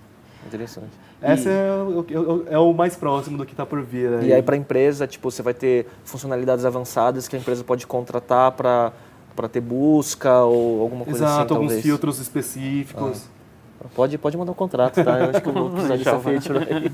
Interessante. 0.45 0.91
Essa 1.21 1.49
é, 1.49 1.71
o, 1.73 2.45
é 2.49 2.57
o 2.59 2.73
mais 2.73 2.95
próximo 2.95 3.37
do 3.37 3.45
que 3.45 3.53
está 3.53 3.65
por 3.65 3.81
vir. 3.81 4.13
Aí. 4.13 4.27
E 4.29 4.33
aí 4.33 4.41
para 4.41 4.55
a 4.55 4.57
empresa, 4.57 5.07
tipo, 5.07 5.29
você 5.31 5.41
vai 5.41 5.53
ter 5.53 5.87
funcionalidades 6.03 6.63
avançadas 6.63 7.27
que 7.27 7.35
a 7.35 7.39
empresa 7.39 7.63
pode 7.63 7.87
contratar 7.87 8.51
para 8.51 8.93
para 9.35 9.47
ter 9.47 9.61
busca 9.61 10.41
ou 10.41 10.81
alguma 10.81 11.05
coisa 11.05 11.23
Assim, 11.25 11.25
Exato, 11.25 11.25
assim, 11.25 11.39
Exato, 11.41 11.53
alguns 11.53 11.67
talvez. 11.67 11.83
filtros 11.85 12.19
específicos. 12.19 13.25
Ah. 13.83 13.87
Pode, 13.93 14.17
pode 14.17 14.35
mandar 14.35 14.51
um 14.51 14.55
contrato, 14.55 15.03
tá? 15.03 15.19
Eu 15.19 15.29
acho 15.29 15.41
que 15.41 15.47
eu 15.47 15.53
vou 15.53 15.69
precisar 15.69 15.95
dessa 15.97 16.19
feature 16.19 16.57
aí. 16.57 16.91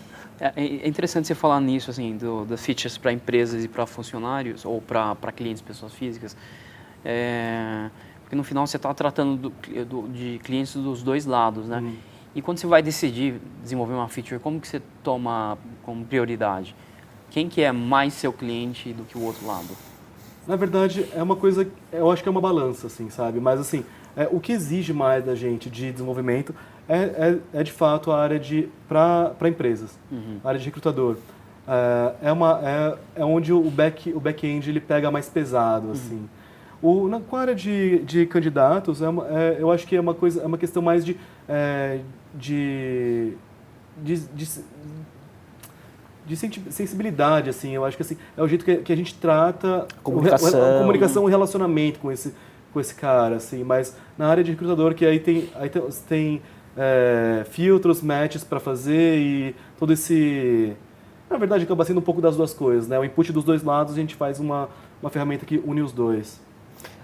É, 0.40 0.52
é 0.56 0.88
interessante 0.88 1.26
você 1.26 1.34
falar 1.34 1.60
nisso, 1.60 1.90
assim, 1.90 2.16
do, 2.16 2.44
das 2.44 2.64
features 2.64 2.96
para 2.96 3.12
empresas 3.12 3.64
e 3.64 3.68
para 3.68 3.86
funcionários, 3.86 4.64
ou 4.64 4.80
para 4.80 5.32
clientes, 5.32 5.60
pessoas 5.60 5.92
físicas. 5.92 6.36
É, 7.04 7.90
porque 8.22 8.36
no 8.36 8.44
final 8.44 8.66
você 8.66 8.76
está 8.76 8.92
tratando 8.92 9.50
do, 9.50 9.84
do, 9.84 10.08
de 10.08 10.40
clientes 10.44 10.74
dos 10.74 11.02
dois 11.02 11.26
lados, 11.26 11.66
né? 11.66 11.78
Uhum. 11.78 11.96
E 12.34 12.42
quando 12.42 12.58
você 12.58 12.66
vai 12.66 12.82
decidir 12.82 13.40
desenvolver 13.62 13.94
uma 13.94 14.08
feature, 14.08 14.38
como 14.38 14.60
que 14.60 14.68
você 14.68 14.82
toma 15.02 15.58
como 15.82 16.04
prioridade? 16.04 16.74
Quem 17.30 17.48
que 17.48 17.62
é 17.62 17.72
mais 17.72 18.12
seu 18.14 18.32
cliente 18.32 18.92
do 18.92 19.04
que 19.04 19.18
o 19.18 19.22
outro 19.22 19.46
lado? 19.46 19.68
Na 20.46 20.56
verdade, 20.56 21.06
é 21.14 21.22
uma 21.22 21.36
coisa, 21.36 21.68
eu 21.92 22.10
acho 22.10 22.22
que 22.22 22.28
é 22.28 22.30
uma 22.30 22.40
balança, 22.40 22.86
assim, 22.86 23.10
sabe? 23.10 23.40
Mas, 23.40 23.60
assim, 23.60 23.84
é, 24.18 24.28
o 24.32 24.40
que 24.40 24.50
exige 24.50 24.92
mais 24.92 25.24
da 25.24 25.36
gente 25.36 25.70
de 25.70 25.92
desenvolvimento 25.92 26.52
é, 26.88 26.96
é, 26.96 27.38
é 27.60 27.62
de 27.62 27.70
fato 27.70 28.10
a 28.10 28.20
área 28.20 28.38
de 28.38 28.68
para 28.88 29.48
empresas, 29.48 29.96
uhum. 30.10 30.38
a 30.42 30.48
área 30.48 30.58
de 30.58 30.66
recrutador. 30.66 31.16
É, 31.68 32.28
é, 32.28 32.32
uma, 32.32 32.60
é, 32.64 33.20
é 33.20 33.24
onde 33.24 33.52
o 33.52 33.70
back 33.70 34.12
o 34.12 34.18
back-end 34.18 34.68
ele 34.68 34.80
pega 34.80 35.08
mais 35.08 35.28
pesado, 35.28 35.86
uhum. 35.86 35.92
assim. 35.92 36.28
O, 36.82 37.08
na, 37.08 37.20
com 37.20 37.36
a 37.36 37.40
área 37.40 37.54
de, 37.54 38.00
de 38.00 38.26
candidatos, 38.26 39.02
é, 39.02 39.08
uma, 39.08 39.26
é 39.28 39.56
eu 39.60 39.70
acho 39.70 39.86
que 39.86 39.94
é 39.94 40.00
uma 40.00 40.14
coisa, 40.14 40.42
é 40.42 40.46
uma 40.46 40.58
questão 40.58 40.82
mais 40.82 41.04
de, 41.04 41.16
é, 41.48 42.00
de, 42.34 43.34
de, 44.02 44.16
de, 44.16 44.48
de 46.26 46.36
sensibilidade, 46.72 47.50
assim. 47.50 47.72
Eu 47.72 47.84
acho 47.84 47.96
que 47.96 48.02
assim, 48.02 48.16
é 48.36 48.42
o 48.42 48.48
jeito 48.48 48.64
que, 48.64 48.78
que 48.78 48.92
a 48.92 48.96
gente 48.96 49.14
trata 49.14 49.86
comunicação, 50.02 50.60
o, 50.60 50.76
a 50.76 50.78
comunicação, 50.80 51.24
o 51.24 51.26
relacionamento 51.26 52.00
com 52.00 52.10
esse, 52.10 52.34
com 52.78 52.80
esse 52.80 52.94
cara, 52.94 53.36
assim. 53.36 53.64
Mas 53.64 53.96
na 54.16 54.28
área 54.28 54.44
de 54.44 54.52
recrutador, 54.52 54.94
que 54.94 55.04
aí 55.04 55.18
tem, 55.18 55.50
aí 55.56 55.68
tem, 55.68 55.82
tem 56.08 56.42
é, 56.76 57.44
filtros, 57.50 58.00
matches 58.00 58.44
para 58.44 58.60
fazer 58.60 59.18
e 59.18 59.54
todo 59.76 59.92
esse... 59.92 60.76
Na 61.28 61.36
verdade, 61.36 61.64
acaba 61.64 61.84
sendo 61.84 61.98
um 61.98 62.02
pouco 62.02 62.22
das 62.22 62.36
duas 62.36 62.54
coisas, 62.54 62.88
né? 62.88 62.98
O 62.98 63.04
input 63.04 63.32
dos 63.32 63.44
dois 63.44 63.62
lados, 63.62 63.92
a 63.92 63.96
gente 63.96 64.14
faz 64.14 64.40
uma, 64.40 64.68
uma 65.02 65.10
ferramenta 65.10 65.44
que 65.44 65.60
une 65.62 65.82
os 65.82 65.92
dois. 65.92 66.40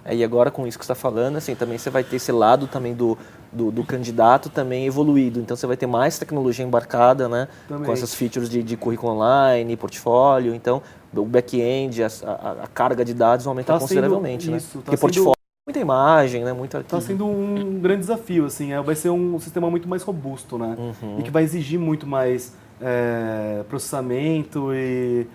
É, 0.05 0.15
e 0.15 0.23
agora, 0.23 0.51
com 0.51 0.67
isso 0.67 0.79
que 0.79 0.87
você 0.87 0.93
está 0.93 1.01
falando, 1.01 1.37
assim, 1.37 1.55
também 1.55 1.77
você 1.77 1.91
vai 1.91 2.05
ter 2.05 2.17
esse 2.17 2.31
lado 2.31 2.67
também 2.67 2.95
do, 2.95 3.19
do, 3.53 3.71
do, 3.71 3.85
candidato 3.85 4.49
também 4.49 4.87
evoluído. 4.87 5.41
Então, 5.41 5.57
você 5.57 5.67
vai 5.67 5.77
ter 5.77 5.87
mais 5.87 6.19
tecnologia 6.19 6.65
embarcada, 6.65 7.29
né? 7.29 7.49
Também. 7.69 7.85
Com 7.85 7.93
essas 7.93 8.15
features 8.15 8.49
de, 8.49 8.63
de 8.63 8.77
currículo 8.77 9.13
online, 9.13 9.77
portfólio. 9.77 10.55
Então, 10.55 10.81
o 11.15 11.25
back-end, 11.25 12.03
a, 12.03 12.07
a, 12.07 12.65
a, 12.65 12.67
carga 12.69 13.05
de 13.05 13.13
dados 13.13 13.45
vai 13.45 13.51
aumentar 13.51 13.75
tá 13.75 13.81
consideravelmente, 13.81 14.51
né? 14.51 14.57
Isso, 14.57 14.79
tá 14.79 14.85
Porque 14.85 14.97
portfólio 14.97 15.34
muita 15.66 15.81
imagem, 15.81 16.44
né? 16.44 16.53
Muita 16.53 16.81
Está 16.81 17.00
sendo 17.00 17.27
um 17.27 17.81
grande 17.81 18.00
desafio, 18.00 18.44
assim. 18.44 18.72
É, 18.72 18.81
vai 18.83 18.94
ser 18.94 19.09
um 19.09 19.38
sistema 19.40 19.70
muito 19.70 19.88
mais 19.88 20.03
robusto, 20.03 20.59
né? 20.59 20.77
Uhum. 20.79 21.20
E 21.20 21.22
que 21.22 21.31
vai 21.31 21.42
exigir 21.42 21.81
muito 21.81 22.07
mais 22.07 22.55
é, 22.81 23.64
processamento 23.68 24.74
e, 24.74 25.27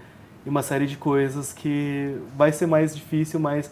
e, 0.46 0.50
uma 0.50 0.62
série 0.62 0.86
de 0.86 0.98
coisas 0.98 1.52
que 1.52 2.16
vai 2.38 2.52
ser 2.52 2.68
mais 2.68 2.96
difícil, 2.96 3.40
mas 3.40 3.72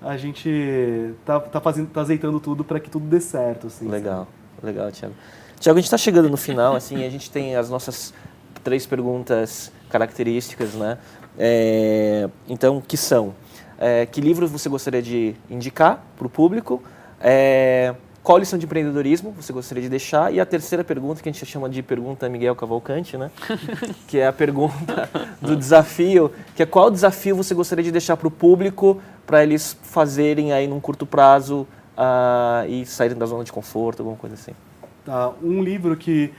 a 0.00 0.16
gente 0.16 1.14
tá, 1.26 1.40
tá 1.40 1.60
fazendo, 1.60 1.90
tá 1.90 2.00
azeitando 2.00 2.40
tudo 2.40 2.64
para 2.64 2.80
que 2.80 2.88
tudo 2.88 3.04
dê 3.06 3.20
certo, 3.20 3.66
assim. 3.66 3.86
Legal, 3.86 4.26
legal, 4.62 4.90
Tiago. 4.90 5.14
Tiago, 5.60 5.78
a 5.78 5.80
gente 5.80 5.86
está 5.88 5.98
chegando 5.98 6.30
no 6.30 6.36
final, 6.36 6.74
assim, 6.74 7.04
a 7.04 7.10
gente 7.10 7.30
tem 7.30 7.56
as 7.56 7.68
nossas 7.68 8.14
três 8.64 8.86
perguntas 8.86 9.70
características, 9.90 10.72
né? 10.72 10.96
É, 11.36 12.30
então, 12.48 12.80
que 12.80 12.96
são? 12.96 13.34
É, 13.78 14.06
que 14.06 14.20
livros 14.20 14.50
você 14.50 14.68
gostaria 14.68 15.00
de 15.00 15.34
indicar 15.48 16.04
para 16.16 16.26
o 16.26 16.30
público? 16.30 16.82
É, 17.20 17.94
qual 18.22 18.36
lição 18.36 18.58
de 18.58 18.66
empreendedorismo 18.66 19.30
você 19.32 19.52
gostaria 19.52 19.82
de 19.82 19.88
deixar? 19.88 20.34
E 20.34 20.40
a 20.40 20.44
terceira 20.44 20.82
pergunta, 20.82 21.22
que 21.22 21.28
a 21.28 21.32
gente 21.32 21.46
chama 21.46 21.68
de 21.68 21.82
pergunta 21.82 22.28
Miguel 22.28 22.54
Cavalcante, 22.54 23.16
né? 23.16 23.30
que 24.06 24.18
é 24.18 24.26
a 24.26 24.32
pergunta 24.32 25.08
do 25.40 25.56
desafio, 25.56 26.30
que 26.54 26.62
é 26.62 26.66
qual 26.66 26.90
desafio 26.90 27.36
você 27.36 27.54
gostaria 27.54 27.84
de 27.84 27.92
deixar 27.92 28.16
para 28.16 28.28
o 28.28 28.30
público 28.30 29.00
para 29.26 29.42
eles 29.42 29.76
fazerem 29.82 30.52
aí 30.52 30.66
num 30.66 30.80
curto 30.80 31.06
prazo 31.06 31.66
uh, 31.96 32.68
e 32.68 32.84
saírem 32.84 33.16
da 33.16 33.26
zona 33.26 33.44
de 33.44 33.52
conforto, 33.52 34.00
alguma 34.00 34.16
coisa 34.16 34.34
assim. 34.34 34.52
Tá, 35.04 35.32
um 35.42 35.62
livro 35.62 35.96
que 35.96 36.32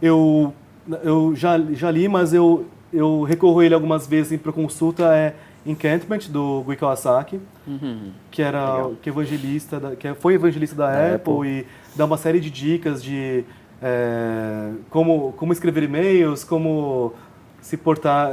eu, 0.00 0.54
eu 1.02 1.34
já, 1.34 1.58
já 1.72 1.90
li, 1.90 2.08
mas 2.08 2.32
eu, 2.32 2.64
eu 2.92 3.24
recorro 3.24 3.62
ele 3.62 3.74
algumas 3.74 4.06
vezes 4.06 4.40
para 4.40 4.52
consulta 4.52 5.14
é 5.14 5.34
Encampment, 5.66 6.30
do 6.30 6.62
Gui 6.66 6.76
Kawasaki, 6.76 7.40
uhum. 7.66 8.12
que 8.30 8.40
era 8.40 8.90
que 9.02 9.10
evangelista 9.10 9.80
da, 9.80 9.96
que 9.96 10.12
foi 10.14 10.34
evangelista 10.34 10.76
da, 10.76 10.86
da 10.86 11.14
Apple, 11.14 11.32
Apple, 11.34 11.48
e 11.48 11.66
dá 11.96 12.04
uma 12.04 12.16
série 12.16 12.40
de 12.40 12.50
dicas 12.50 13.02
de 13.02 13.44
é, 13.82 14.70
como, 14.88 15.32
como 15.32 15.52
escrever 15.52 15.82
e-mails, 15.82 16.44
como 16.44 17.12
se 17.60 17.76
portar 17.76 18.30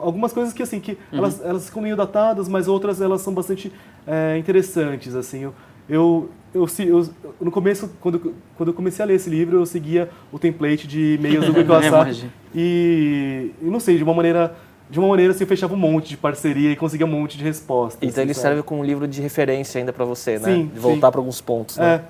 algumas 0.00 0.32
coisas 0.32 0.54
que 0.54 0.62
assim 0.62 0.78
que 0.78 0.92
uhum. 1.12 1.18
elas 1.18 1.44
elas 1.44 1.66
ficam 1.66 1.82
meio 1.82 1.96
datadas 1.96 2.48
mas 2.48 2.68
outras 2.68 3.00
elas 3.00 3.20
são 3.20 3.34
bastante 3.34 3.72
é, 4.06 4.38
interessantes 4.38 5.16
assim 5.16 5.42
eu, 5.42 5.54
eu, 5.88 6.28
eu, 6.54 6.68
eu, 6.78 7.08
no 7.40 7.50
começo 7.50 7.90
quando, 8.00 8.32
quando 8.56 8.68
eu 8.68 8.74
comecei 8.74 9.02
a 9.02 9.06
ler 9.06 9.14
esse 9.14 9.28
livro 9.28 9.58
eu 9.58 9.66
seguia 9.66 10.08
o 10.30 10.38
template 10.38 10.86
de 10.86 11.14
e-mails 11.14 11.46
do 11.46 11.52
Gui 11.52 11.64
Kawasaki 11.66 12.30
e, 12.54 13.50
e 13.60 13.64
não 13.64 13.80
sei 13.80 13.96
de 13.96 14.04
uma 14.04 14.14
maneira 14.14 14.54
de 14.90 14.98
uma 14.98 15.08
maneira 15.08 15.32
assim, 15.32 15.44
eu 15.44 15.48
fechava 15.48 15.72
um 15.72 15.78
monte 15.78 16.08
de 16.08 16.16
parceria 16.16 16.72
e 16.72 16.76
conseguia 16.76 17.06
um 17.06 17.10
monte 17.10 17.38
de 17.38 17.44
respostas. 17.44 17.98
Então 18.02 18.10
assim, 18.10 18.20
ele 18.22 18.34
sabe? 18.34 18.48
serve 18.48 18.62
como 18.62 18.80
um 18.80 18.84
livro 18.84 19.06
de 19.06 19.22
referência 19.22 19.78
ainda 19.78 19.92
para 19.92 20.04
você, 20.04 20.38
né? 20.38 20.54
Sim, 20.54 20.66
de 20.66 20.80
voltar 20.80 21.10
para 21.12 21.20
alguns 21.20 21.40
pontos, 21.40 21.76
né? 21.76 22.02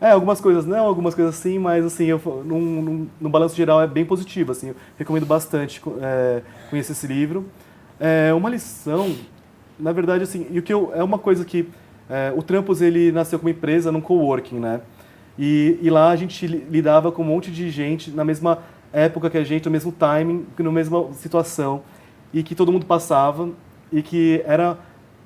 É. 0.00 0.08
é. 0.08 0.10
algumas 0.12 0.40
coisas 0.40 0.64
não, 0.64 0.86
algumas 0.86 1.14
coisas 1.14 1.34
sim, 1.34 1.58
mas 1.58 1.84
assim, 1.84 2.06
eu, 2.06 2.20
num, 2.44 2.82
num, 2.82 3.06
no 3.20 3.28
balanço 3.28 3.54
geral 3.54 3.82
é 3.82 3.86
bem 3.86 4.04
positivo, 4.04 4.52
assim, 4.52 4.68
eu 4.68 4.76
recomendo 4.98 5.26
bastante 5.26 5.82
é, 6.00 6.40
conhecer 6.70 6.92
esse 6.92 7.06
livro. 7.06 7.46
É 7.98 8.32
uma 8.32 8.48
lição, 8.48 9.14
na 9.78 9.92
verdade, 9.92 10.24
assim, 10.24 10.46
e 10.50 10.58
o 10.58 10.62
que 10.62 10.72
eu, 10.72 10.90
é 10.94 11.04
uma 11.04 11.18
coisa 11.18 11.44
que 11.44 11.68
é, 12.08 12.32
o 12.34 12.42
Trampos 12.42 12.80
ele 12.80 13.12
nasceu 13.12 13.38
como 13.38 13.50
empresa 13.50 13.92
num 13.92 14.00
coworking, 14.00 14.58
né? 14.58 14.80
E, 15.38 15.78
e 15.80 15.90
lá 15.90 16.10
a 16.10 16.16
gente 16.16 16.46
lidava 16.46 17.12
com 17.12 17.22
um 17.22 17.26
monte 17.26 17.50
de 17.50 17.70
gente 17.70 18.10
na 18.10 18.24
mesma 18.24 18.58
época 18.92 19.30
que 19.30 19.38
a 19.38 19.44
gente, 19.44 19.64
no 19.66 19.70
mesmo 19.70 19.92
timing, 19.92 20.46
na 20.58 20.72
mesma 20.72 21.12
situação, 21.14 21.82
e 22.32 22.42
que 22.42 22.54
todo 22.54 22.72
mundo 22.72 22.86
passava, 22.86 23.48
e 23.92 24.02
que 24.02 24.42
era... 24.46 24.78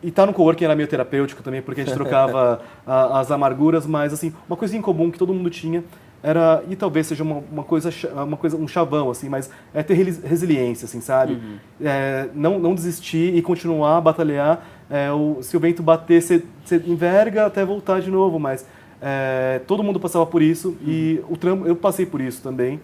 E 0.02 0.08
estar 0.08 0.22
tá 0.22 0.26
no 0.26 0.34
coworking 0.34 0.64
era 0.64 0.76
meio 0.76 0.86
terapêutico 0.86 1.42
também, 1.42 1.62
porque 1.62 1.80
a 1.80 1.84
gente 1.84 1.94
trocava 1.94 2.60
a, 2.86 3.20
as 3.20 3.30
amarguras, 3.30 3.86
mas, 3.86 4.12
assim, 4.12 4.34
uma 4.48 4.56
coisa 4.56 4.76
em 4.76 4.82
comum 4.82 5.10
que 5.10 5.18
todo 5.18 5.32
mundo 5.32 5.48
tinha 5.50 5.82
era... 6.22 6.62
E 6.68 6.76
talvez 6.76 7.06
seja 7.06 7.22
uma, 7.22 7.42
uma, 7.50 7.64
coisa, 7.64 7.90
uma 8.12 8.36
coisa, 8.36 8.56
um 8.56 8.68
chavão, 8.68 9.10
assim, 9.10 9.28
mas 9.28 9.50
é 9.72 9.82
ter 9.82 9.94
resiliência, 9.94 10.84
assim, 10.84 11.00
sabe? 11.00 11.34
Uhum. 11.34 11.56
É, 11.80 12.28
não, 12.34 12.58
não 12.58 12.74
desistir 12.74 13.34
e 13.34 13.40
continuar 13.40 13.98
a 13.98 14.00
batalhar. 14.00 14.66
É, 14.90 15.10
o, 15.10 15.38
se 15.42 15.56
o 15.56 15.60
vento 15.60 15.82
bater, 15.82 16.20
você 16.20 16.42
enverga 16.86 17.46
até 17.46 17.64
voltar 17.64 18.00
de 18.00 18.10
novo, 18.10 18.38
mas... 18.38 18.66
É, 19.06 19.60
todo 19.66 19.82
mundo 19.82 20.00
passava 20.00 20.24
por 20.24 20.40
isso 20.40 20.68
uhum. 20.68 20.76
e 20.86 21.24
o 21.28 21.36
trampo, 21.36 21.66
eu 21.66 21.76
passei 21.76 22.06
por 22.06 22.22
isso 22.22 22.40
também. 22.40 22.80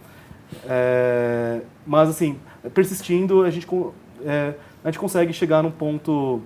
É, 0.68 1.60
mas, 1.86 2.08
assim, 2.08 2.38
persistindo, 2.74 3.42
a 3.42 3.50
gente, 3.50 3.66
é, 4.24 4.54
a 4.84 4.88
gente 4.88 4.98
consegue 4.98 5.32
chegar 5.32 5.62
num 5.62 5.70
ponto 5.70 6.40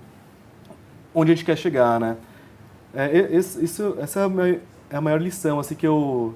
onde 1.14 1.32
a 1.32 1.34
gente 1.34 1.44
quer 1.44 1.56
chegar, 1.56 1.98
né? 2.00 2.16
É, 2.94 3.36
isso, 3.36 3.96
essa 4.00 4.20
é 4.20 4.24
a, 4.24 4.28
maior, 4.28 4.58
é 4.90 4.96
a 4.96 5.00
maior 5.00 5.20
lição, 5.20 5.58
assim, 5.58 5.74
que 5.74 5.86
eu... 5.86 6.34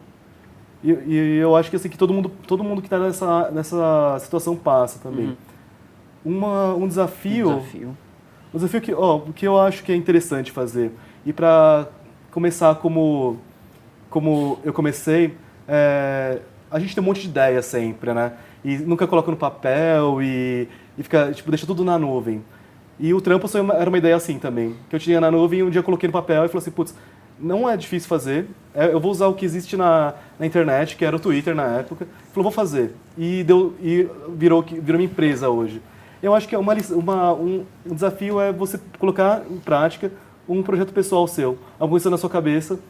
E, 0.83 0.93
e, 0.93 1.37
eu 1.37 1.57
acho 1.57 1.71
que, 1.71 1.77
assim, 1.77 1.89
que 1.89 1.99
todo 1.99 2.13
mundo, 2.13 2.31
todo 2.47 2.63
mundo 2.63 2.81
que 2.81 2.87
está 2.87 2.99
nessa, 2.99 3.51
nessa 3.51 4.19
situação 4.21 4.57
passa 4.57 4.99
também. 5.01 5.27
Uhum. 6.25 6.37
Uma, 6.37 6.75
um 6.75 6.87
desafio... 6.87 7.51
Um 7.51 7.59
desafio. 7.59 7.97
Um 8.53 8.57
desafio 8.57 8.81
que, 8.81 8.95
ó, 8.95 9.21
que 9.35 9.47
eu 9.47 9.61
acho 9.61 9.83
que 9.83 9.93
é 9.93 9.97
interessante 9.97 10.51
fazer. 10.51 10.93
E 11.25 11.33
para 11.33 11.89
começar 12.31 12.75
como, 12.77 13.39
como 14.09 14.59
eu 14.65 14.73
comecei, 14.73 15.37
é, 15.67 16.41
a 16.71 16.79
gente 16.79 16.95
tem 16.95 17.03
um 17.03 17.07
monte 17.07 17.23
de 17.23 17.29
ideia 17.29 17.63
sempre, 17.63 18.13
né? 18.13 18.33
E 18.65 18.77
nunca 18.79 19.07
coloca 19.07 19.31
no 19.31 19.37
papel 19.37 20.23
e, 20.23 20.69
e 20.97 21.03
fica, 21.03 21.33
tipo, 21.33 21.51
deixa 21.51 21.67
tudo 21.67 21.85
na 21.85 21.99
nuvem. 21.99 22.43
E 22.99 23.15
o 23.15 23.21
trampo 23.21 23.47
era 23.73 23.89
uma 23.89 23.99
ideia 23.99 24.17
assim 24.17 24.39
também, 24.39 24.75
que 24.91 24.97
eu 24.97 25.01
tinha 25.01 25.21
na 25.21 25.31
nuvem 25.31 25.61
e 25.61 25.63
um 25.63 25.71
dia 25.71 25.79
eu 25.79 25.85
coloquei 25.85 26.09
no 26.09 26.13
papel 26.13 26.45
e 26.45 26.49
falei 26.49 26.59
assim, 26.59 26.71
putz, 26.71 26.95
não 27.39 27.69
é 27.69 27.77
difícil 27.77 28.09
fazer, 28.09 28.49
é, 28.75 28.93
eu 28.93 28.99
vou 28.99 29.13
usar 29.13 29.29
o 29.29 29.35
que 29.35 29.45
existe 29.45 29.77
na, 29.77 30.15
na 30.39 30.45
internet, 30.45 30.97
que 30.97 31.05
era 31.05 31.15
o 31.15 31.21
Twitter 31.21 31.55
na 31.55 31.79
época, 31.79 32.09
falou, 32.33 32.45
vou 32.45 32.53
fazer. 32.53 32.95
E, 33.17 33.45
deu, 33.45 33.75
e 33.81 34.09
virou, 34.31 34.63
virou 34.63 35.01
uma 35.01 35.05
empresa 35.05 35.49
hoje. 35.49 35.81
Eu 36.21 36.35
acho 36.35 36.49
que 36.49 36.55
é 36.55 36.59
uma, 36.59 36.75
uma, 36.91 37.33
um, 37.35 37.65
um 37.87 37.95
desafio 37.95 38.41
é 38.41 38.53
você 38.53 38.81
colocar 38.99 39.43
em 39.49 39.59
prática 39.59 40.11
um 40.49 40.63
projeto 40.63 40.93
pessoal 40.93 41.29
seu, 41.29 41.59
alguma 41.79 41.91
coisa 41.91 42.11
na 42.11 42.19
sua 42.19 42.31
cabeça 42.31 42.81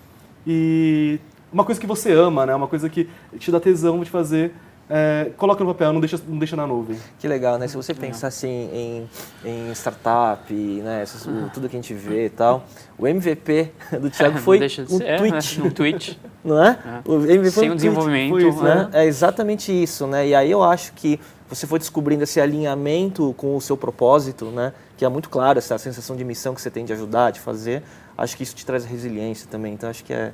e 0.46 1.18
uma 1.52 1.64
coisa 1.64 1.80
que 1.80 1.86
você 1.86 2.12
ama, 2.12 2.46
né? 2.46 2.54
Uma 2.54 2.68
coisa 2.68 2.88
que 2.88 3.08
te 3.38 3.50
dá 3.50 3.60
tesão 3.60 4.00
de 4.00 4.10
fazer. 4.10 4.52
É, 4.90 5.32
coloca 5.36 5.62
no 5.62 5.74
papel, 5.74 5.92
não 5.92 6.00
deixa, 6.00 6.18
não 6.26 6.38
deixa 6.38 6.56
na 6.56 6.66
nuvem. 6.66 6.98
Que 7.18 7.28
legal, 7.28 7.58
né? 7.58 7.68
Se 7.68 7.76
você 7.76 7.92
pensar 7.92 8.28
assim 8.28 8.70
em, 8.72 9.10
em 9.44 9.70
startup, 9.72 10.52
né? 10.52 11.04
Tudo 11.52 11.68
que 11.68 11.76
a 11.76 11.78
gente 11.78 11.92
vê 11.92 12.26
e 12.26 12.30
tal, 12.30 12.64
o 12.96 13.06
MVP 13.06 13.70
do 14.00 14.08
Thiago 14.08 14.38
foi 14.40 14.58
um, 14.58 14.68
ser, 14.68 14.86
tweet. 15.18 15.60
Né? 15.60 15.66
um 15.66 15.70
tweet. 15.70 16.20
Não 16.42 16.64
é? 16.64 16.70
é. 16.70 17.10
O 17.10 17.16
MVP 17.16 17.50
Sem 17.50 17.68
o 17.68 17.72
um 17.72 17.76
desenvolvimento. 17.76 18.38
Isso, 18.38 18.62
né? 18.62 18.88
É 18.92 19.04
exatamente 19.04 19.70
isso, 19.70 20.06
né? 20.06 20.26
E 20.26 20.34
aí 20.34 20.50
eu 20.50 20.62
acho 20.62 20.92
que 20.94 21.20
você 21.48 21.66
foi 21.66 21.78
descobrindo 21.78 22.22
esse 22.24 22.40
alinhamento 22.40 23.34
com 23.36 23.56
o 23.56 23.60
seu 23.60 23.76
propósito, 23.76 24.46
né? 24.46 24.72
Que 24.96 25.04
é 25.04 25.08
muito 25.08 25.28
claro, 25.28 25.58
essa 25.58 25.76
sensação 25.76 26.16
de 26.16 26.24
missão 26.24 26.54
que 26.54 26.62
você 26.62 26.70
tem 26.70 26.84
de 26.84 26.92
ajudar, 26.94 27.30
de 27.30 27.40
fazer. 27.40 27.82
Acho 28.16 28.36
que 28.36 28.42
isso 28.42 28.54
te 28.54 28.64
traz 28.64 28.84
resiliência 28.86 29.46
também. 29.50 29.74
Então 29.74 29.90
acho 29.90 30.04
que 30.04 30.12
é, 30.12 30.32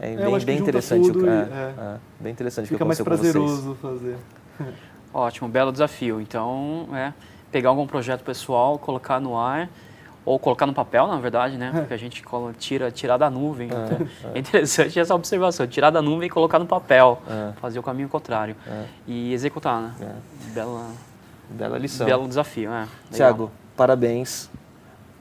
é, 0.00 0.16
bem, 0.16 0.44
bem 0.44 0.58
interessante. 0.58 1.10
O, 1.10 1.28
é, 1.28 1.42
é, 1.42 1.96
bem 2.18 2.32
interessante 2.32 2.68
Fica 2.68 2.84
mais 2.84 3.00
prazeroso 3.00 3.76
fazer. 3.80 4.16
Ótimo, 5.12 5.48
belo 5.48 5.70
desafio. 5.70 6.20
Então, 6.20 6.88
é 6.94 7.12
pegar 7.50 7.68
algum 7.68 7.86
projeto 7.86 8.22
pessoal, 8.22 8.78
colocar 8.78 9.20
no 9.20 9.36
ar 9.36 9.68
ou 10.24 10.38
colocar 10.38 10.66
no 10.66 10.72
papel, 10.72 11.06
na 11.06 11.18
verdade, 11.18 11.56
né? 11.56 11.70
Porque 11.74 11.92
a 11.92 11.96
gente 11.98 12.22
tira, 12.58 12.90
tirar 12.90 13.16
da 13.16 13.28
nuvem. 13.28 13.68
É, 13.70 13.84
então, 13.84 14.08
é. 14.30 14.36
é 14.36 14.38
interessante 14.38 14.98
essa 14.98 15.14
observação, 15.14 15.66
tirar 15.66 15.90
da 15.90 16.00
nuvem 16.00 16.28
e 16.28 16.30
colocar 16.30 16.58
no 16.58 16.66
papel, 16.66 17.20
é. 17.28 17.52
fazer 17.60 17.78
o 17.78 17.82
caminho 17.82 18.08
contrário 18.08 18.56
é. 18.66 18.84
e 19.06 19.32
executar, 19.32 19.82
né? 19.82 19.94
É. 20.00 20.52
Bela, 20.52 20.90
bela 21.50 21.78
lição. 21.78 22.06
Belo 22.06 22.26
desafio, 22.26 22.72
é. 22.72 22.86
Tiago, 23.12 23.50
parabéns 23.76 24.48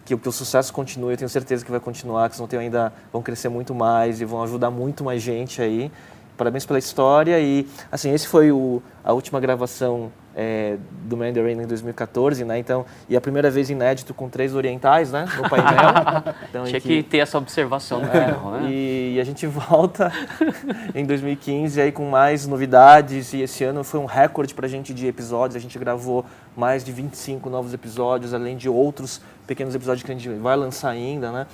que, 0.10 0.17
que 0.17 0.30
o 0.30 0.32
sucesso 0.32 0.74
continue, 0.74 1.12
eu 1.12 1.17
tenho 1.17 1.30
certeza 1.30 1.63
que 1.63 1.69
vai 1.69 1.80
continuar, 1.80 2.30
que 2.30 2.36
vocês 2.36 2.50
vão, 2.50 2.60
ainda, 2.60 2.91
vão 3.13 3.22
crescer 3.22 3.50
muito 3.50 3.76
mais 3.76 4.19
e 4.22 4.26
vão 4.26 4.41
ajudar 4.43 4.72
muito 4.72 5.04
mais 5.04 5.22
gente 5.22 5.62
aí. 5.62 5.91
Parabéns 6.36 6.65
pela 6.65 6.80
história 6.80 7.39
e, 7.39 7.67
assim, 7.91 8.13
esse 8.13 8.26
foi 8.28 8.50
o, 8.52 8.82
a 9.04 9.12
última 9.12 9.41
gravação 9.41 10.10
é, 10.34 10.78
do 11.04 11.17
Mandarin 11.17 11.62
em 11.62 11.67
2014, 11.67 12.45
né? 12.45 12.58
Então, 12.58 12.86
e 13.10 13.17
a 13.17 13.19
primeira 13.19 13.52
vez 13.52 13.69
inédito 13.69 14.13
com 14.13 14.30
três 14.30 14.56
orientais, 14.56 15.12
né? 15.12 15.26
No 15.36 15.50
painel. 15.50 15.69
Então, 16.50 16.63
Tinha 16.63 16.82
que 16.82 17.04
ter 17.04 17.19
essa 17.19 17.38
observação 17.38 18.00
no 18.00 18.08
é, 18.08 18.28
né? 18.62 18.69
E, 18.69 19.15
e, 19.15 19.19
a 19.19 19.24
gente 19.24 19.45
volta 19.45 20.12
em 20.95 21.06
2015 21.06 21.80
aí 21.80 21.91
com 21.91 22.10
mais 22.10 22.48
novidades 22.48 23.34
e 23.34 23.41
esse 23.41 23.63
ano 23.63 23.84
foi 23.84 24.00
um 24.00 24.06
recorde 24.06 24.54
para 24.54 24.65
a 24.65 24.69
gente 24.69 24.93
de 24.93 25.06
episódios. 25.06 25.56
A 25.56 25.60
gente 25.60 25.78
gravou 25.78 26.26
mais 26.56 26.84
de 26.84 26.91
25 26.91 27.50
novos 27.50 27.74
episódios, 27.74 28.34
além 28.34 28.58
de 28.58 28.69
outros 28.69 29.22
pequenos 29.49 29.73
episódios 29.73 30.03
que 30.05 30.12
a 30.12 30.15
gente 30.15 30.29
vai 30.29 30.55
lançar 30.55 30.91
ainda, 30.91 31.31
né? 31.31 31.47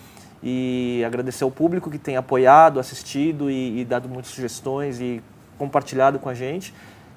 E 0.44 1.02
agradecer 1.06 1.46
ao 1.46 1.50
público 1.50 1.90
que 1.90 1.98
tem 1.98 2.18
apoiado, 2.18 2.78
assistido 2.78 3.50
e, 3.50 3.80
e 3.80 3.86
dado 3.86 4.10
muitas 4.10 4.32
sugestões 4.32 5.00
e 5.00 5.24
compartilhado 5.58 6.20
com 6.20 6.28
a 6.28 6.34
gente. 6.34 6.74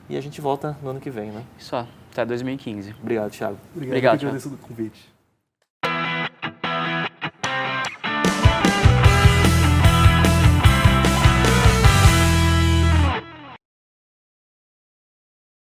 E 0.09 0.17
a 0.17 0.21
gente 0.21 0.41
volta 0.41 0.79
no 0.81 0.91
ano 0.91 1.01
que 1.01 1.11
vem, 1.11 1.33
né? 1.33 1.43
Isso, 1.59 1.75
até 1.75 2.25
2015. 2.25 2.95
Obrigado, 3.03 3.31
Thiago. 3.33 3.59
Obrigado, 3.75 3.89
Obrigado 3.89 4.19
Thiago. 4.21 4.37
agradeço 4.37 4.55
o 4.55 4.57
convite. 4.57 5.18